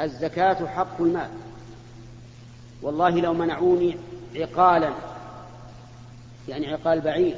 الزكاة 0.00 0.66
حق 0.66 1.00
المال. 1.00 1.30
والله 2.82 3.20
لو 3.20 3.34
منعوني 3.34 3.96
عقالا 4.36 4.90
يعني 6.48 6.72
عقال 6.72 7.00
بعير 7.00 7.36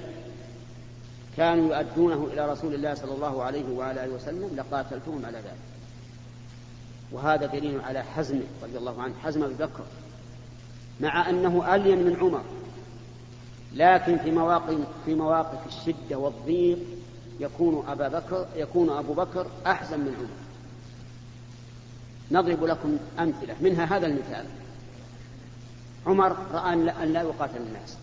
كانوا 1.37 1.77
يؤدونه 1.77 2.29
إلى 2.33 2.53
رسول 2.53 2.75
الله 2.75 2.95
صلى 2.95 3.15
الله 3.15 3.43
عليه 3.43 3.65
وعلى 3.77 4.05
آله 4.05 4.15
وسلم 4.15 4.51
لقاتلتهم 4.57 5.27
على 5.27 5.39
ذلك. 5.39 5.71
وهذا 7.13 7.47
دليل 7.47 7.81
على 7.81 8.03
حزمه 8.03 8.43
رضي 8.63 8.79
الله 8.79 9.03
عنه 9.03 9.15
حزم 9.23 9.45
أبي 9.45 9.55
بكر 9.55 9.85
مع 11.01 11.31
أنه 11.31 11.75
ألين 11.75 12.05
من 12.05 12.17
عمر. 12.17 12.43
لكن 13.73 14.19
في 14.19 14.31
مواقف 14.31 14.77
في 15.05 15.15
مواقف 15.15 15.67
الشدة 15.67 16.19
والضيق 16.19 16.79
يكون 17.41 17.85
أبا 17.89 18.09
بكر 18.09 18.47
يكون 18.57 18.91
أبو 18.91 19.13
بكر 19.13 19.47
أحزن 19.67 20.01
من 20.01 20.15
عمر. 20.19 20.40
نضرب 22.31 22.65
لكم 22.65 22.99
أمثلة 23.19 23.55
منها 23.61 23.97
هذا 23.97 24.07
المثال. 24.07 24.45
عمر 26.07 26.37
رأى 26.53 26.73
أن 26.73 27.13
لا 27.13 27.23
يقاتل 27.23 27.57
الناس. 27.57 27.97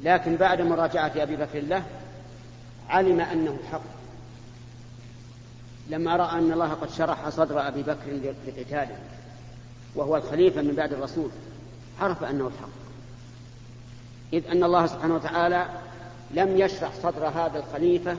لكن 0.00 0.36
بعد 0.36 0.60
مراجعة 0.60 1.12
أبي 1.16 1.36
بكر 1.36 1.60
له 1.60 1.82
علم 2.88 3.20
أنه 3.20 3.58
حق. 3.72 4.00
لما 5.90 6.16
رأى 6.16 6.38
أن 6.38 6.52
الله 6.52 6.68
قد 6.68 6.90
شرح 6.90 7.28
صدر 7.28 7.68
أبي 7.68 7.82
بكر 7.82 8.32
لقتاله 8.46 8.96
وهو 9.94 10.16
الخليفة 10.16 10.62
من 10.62 10.74
بعد 10.74 10.92
الرسول 10.92 11.30
عرف 12.00 12.24
أنه 12.24 12.46
الحق 12.46 12.68
إذ 14.32 14.46
أن 14.46 14.64
الله 14.64 14.86
سبحانه 14.86 15.14
وتعالى 15.14 15.68
لم 16.30 16.58
يشرح 16.58 16.92
صدر 17.02 17.28
هذا 17.28 17.58
الخليفة 17.58 18.16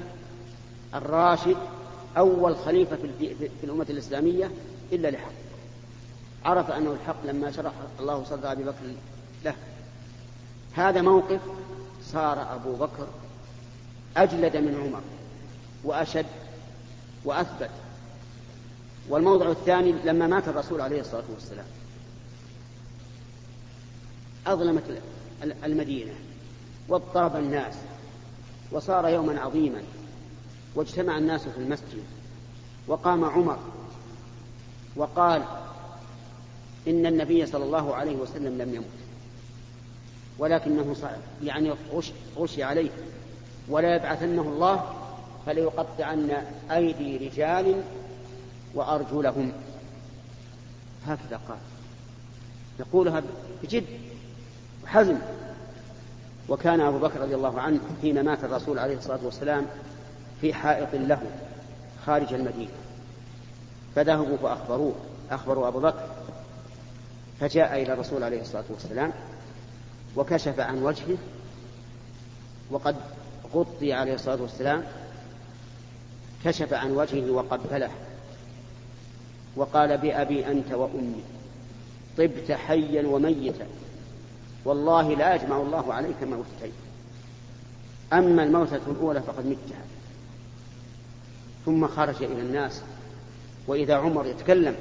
الراشد 0.95 1.57
أول 2.17 2.55
خليفة 2.55 2.97
في 3.19 3.63
الأمة 3.63 3.85
الإسلامية 3.89 4.51
إلا 4.91 5.07
لحق. 5.07 5.31
عرف 6.45 6.71
أنه 6.71 6.91
الحق 6.91 7.25
لما 7.25 7.51
شرح 7.51 7.73
الله 7.99 8.23
صدر 8.23 8.51
أبي 8.51 8.63
بكر 8.63 8.93
له. 9.45 9.55
هذا 10.73 11.01
موقف 11.01 11.39
صار 12.05 12.55
أبو 12.55 12.75
بكر 12.75 13.07
أجلد 14.17 14.57
من 14.57 14.81
عمر 14.83 15.01
وأشد 15.83 16.25
وأثبت. 17.25 17.69
والموضع 19.09 19.49
الثاني 19.49 19.91
لما 19.91 20.27
مات 20.27 20.47
الرسول 20.47 20.81
عليه 20.81 21.01
الصلاة 21.01 21.23
والسلام. 21.33 21.65
أظلمت 24.47 24.83
المدينة 25.63 26.13
واضطرب 26.87 27.35
الناس 27.35 27.73
وصار 28.71 29.07
يوما 29.07 29.41
عظيما 29.41 29.83
واجتمع 30.75 31.17
الناس 31.17 31.41
في 31.41 31.57
المسجد 31.57 32.03
وقام 32.87 33.25
عمر 33.25 33.59
وقال 34.95 35.43
إن 36.87 37.05
النبي 37.05 37.45
صلى 37.45 37.63
الله 37.63 37.95
عليه 37.95 38.15
وسلم 38.15 38.61
لم 38.61 38.75
يمت 38.75 38.85
ولكنه 40.39 40.95
يعني 41.43 41.73
غشي 42.37 42.63
عليه 42.63 42.89
ولا 43.69 43.95
يبعثنه 43.95 44.41
الله 44.41 44.93
فليقطعن 45.45 46.31
أيدي 46.71 47.17
رجال 47.17 47.81
وأرجلهم. 48.73 49.51
هكذا 51.07 51.39
قال. 51.47 51.57
يقولها 52.79 53.23
بجد 53.63 53.85
وحزم 54.83 55.17
وكان 56.49 56.81
أبو 56.81 56.97
بكر 56.97 57.21
رضي 57.21 57.35
الله 57.35 57.61
عنه 57.61 57.79
حين 58.01 58.25
مات 58.25 58.43
الرسول 58.43 58.79
عليه 58.79 58.97
الصلاة 58.97 59.19
والسلام 59.23 59.65
في 60.41 60.53
حائط 60.53 60.87
له 60.93 61.21
خارج 62.05 62.33
المدينة. 62.33 62.71
فذهبوا 63.95 64.37
فأخبروه 64.37 64.95
أخبروا 65.31 65.67
أبو 65.67 65.79
بكر. 65.79 66.07
فجاء 67.39 67.81
إلى 67.81 67.93
الرسول 67.93 68.23
عليه 68.23 68.41
الصلاة 68.41 68.63
والسلام 68.69 69.13
وكشف 70.15 70.59
عن 70.59 70.83
وجهه 70.83 71.17
وقد 72.71 72.95
غطي 73.53 73.93
عليه 73.93 74.13
الصلاة 74.13 74.41
والسلام 74.41 74.83
كشف 76.45 76.73
عن 76.73 76.91
وجهه 76.91 77.31
وقبله 77.31 77.91
وقال 79.55 79.97
بأبي 79.97 80.47
أنت 80.47 80.71
وأمي 80.71 81.23
طبت 82.17 82.51
حيا 82.51 83.07
وميتا 83.07 83.67
والله 84.65 85.15
لا 85.15 85.35
يجمع 85.35 85.57
الله 85.57 85.93
عليك 85.93 86.23
موتتين. 86.23 86.73
أما 88.13 88.43
الموتة 88.43 88.81
الأولى 88.87 89.21
فقد 89.21 89.45
متها. 89.45 89.81
ثم 91.65 91.87
خرج 91.87 92.23
إلى 92.23 92.41
الناس 92.41 92.81
وإذا 93.67 93.95
عمر 93.95 94.25
يتكلم 94.25 94.75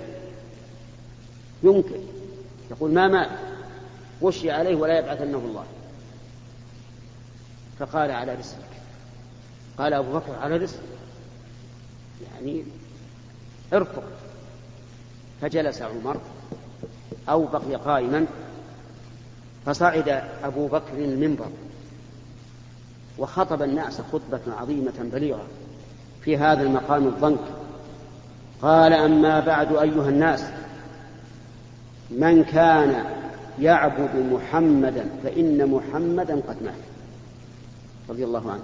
ينكر 1.63 2.01
يقول 2.71 2.91
ما 2.93 3.09
مات 3.09 3.31
غشي 4.23 4.51
عليه 4.51 4.77
ولا 4.77 4.99
يبعثنه 4.99 5.39
الله. 5.39 5.65
فقال 7.79 8.11
على 8.11 8.35
رسلك 8.35 8.71
قال 9.79 9.93
أبو 9.95 10.13
بكر 10.13 10.35
على 10.35 10.57
رسلك 10.57 10.81
يعني 12.33 12.63
ارفق. 13.73 14.03
فجلس 15.41 15.83
عمر 15.83 16.21
أو 17.29 17.45
بقي 17.45 17.75
قائما 17.75 18.27
فصعد 19.67 20.09
أبو 20.43 20.67
بكر 20.67 20.95
المنبر 20.95 21.49
وخطب 23.19 23.63
الناس 23.63 24.01
خطبة 24.01 24.41
عظيمة 24.47 24.93
بليغة 24.99 25.47
في 26.23 26.37
هذا 26.37 26.63
المقام 26.63 27.07
الضنك. 27.07 27.60
قال 28.63 28.93
أما 28.93 29.41
بعد 29.41 29.73
أيها 29.73 30.09
الناس 30.09 30.45
من 32.11 32.45
كان 32.45 33.05
يعبد 33.61 34.33
محمدا 34.33 35.05
فإن 35.25 35.67
محمدا 35.67 36.35
قد 36.35 36.57
مات 36.65 36.75
رضي 38.09 38.25
الله 38.25 38.51
عنه 38.51 38.63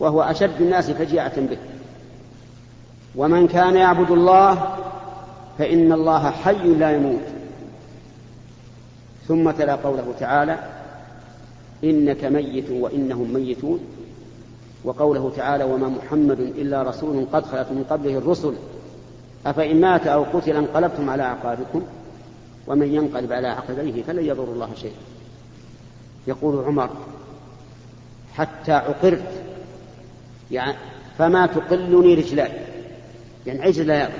وهو 0.00 0.22
أشد 0.22 0.60
الناس 0.60 0.90
فجيعة 0.90 1.40
به. 1.40 1.58
ومن 3.16 3.48
كان 3.48 3.76
يعبد 3.76 4.10
الله 4.10 4.76
فإن 5.58 5.92
الله 5.92 6.30
حي 6.30 6.74
لا 6.74 6.90
يموت. 6.90 7.26
ثم 9.28 9.50
تلا 9.50 9.74
قوله 9.74 10.14
تعالى 10.20 10.58
إنك 11.84 12.24
ميت 12.24 12.70
وإنهم 12.70 13.32
ميتون. 13.34 13.80
وقوله 14.86 15.32
تعالى 15.36 15.64
وما 15.64 15.88
محمد 15.88 16.40
إلا 16.40 16.82
رسول 16.82 17.26
قد 17.32 17.46
خلت 17.46 17.66
من 17.70 17.84
قبله 17.90 18.18
الرسل 18.18 18.54
أفإن 19.46 19.80
مات 19.80 20.06
أو 20.06 20.22
قتل 20.22 20.56
انقلبتم 20.56 21.10
على 21.10 21.22
أعقابكم 21.22 21.82
ومن 22.66 22.94
ينقلب 22.94 23.32
على 23.32 23.48
عقبيه 23.48 24.02
فلن 24.02 24.24
يضر 24.24 24.44
الله 24.44 24.74
شيئا. 24.74 25.00
يقول 26.26 26.64
عمر 26.64 26.90
حتى 28.34 28.72
عقرت 28.72 29.30
يعني 30.50 30.76
فما 31.18 31.46
تقلني 31.46 32.14
رجلاي 32.14 32.52
يعني 33.46 33.62
عجل 33.62 33.86
لا 33.86 34.00
يقل 34.00 34.12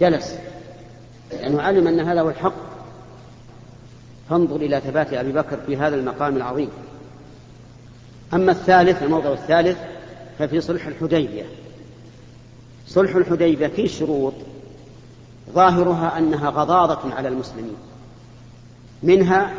جلس 0.00 0.38
لأنه 1.30 1.62
علم 1.62 1.86
أن 1.86 2.00
هذا 2.00 2.20
هو 2.20 2.28
الحق. 2.28 2.54
فانظر 4.30 4.56
إلى 4.56 4.80
ثبات 4.80 5.12
أبي 5.12 5.32
بكر 5.32 5.56
في 5.66 5.76
هذا 5.76 5.96
المقام 5.96 6.36
العظيم. 6.36 6.68
أما 8.34 8.52
الثالث 8.52 9.02
الموضع 9.02 9.32
الثالث 9.32 9.78
ففي 10.38 10.60
صلح 10.60 10.86
الحديبية. 10.86 11.44
صلح 12.86 13.14
الحديبية 13.14 13.66
فيه 13.66 13.86
شروط 13.86 14.34
ظاهرها 15.50 16.18
أنها 16.18 16.50
غضاضة 16.50 17.14
على 17.14 17.28
المسلمين. 17.28 17.76
منها 19.02 19.52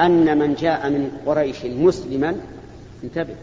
أن 0.00 0.38
من 0.38 0.54
جاء 0.54 0.90
من 0.90 1.10
قريش 1.26 1.64
مسلما 1.64 2.36
انتبه 3.04 3.34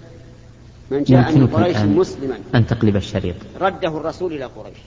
من 0.91 1.03
جاء 1.03 1.37
من 1.37 1.47
قريش 1.47 1.77
مسلما. 1.77 2.39
أن 2.55 2.67
تقلب 2.67 2.95
الشريط. 2.95 3.35
رده 3.61 3.97
الرسول 3.97 4.33
إلى 4.33 4.45
قريش. 4.45 4.77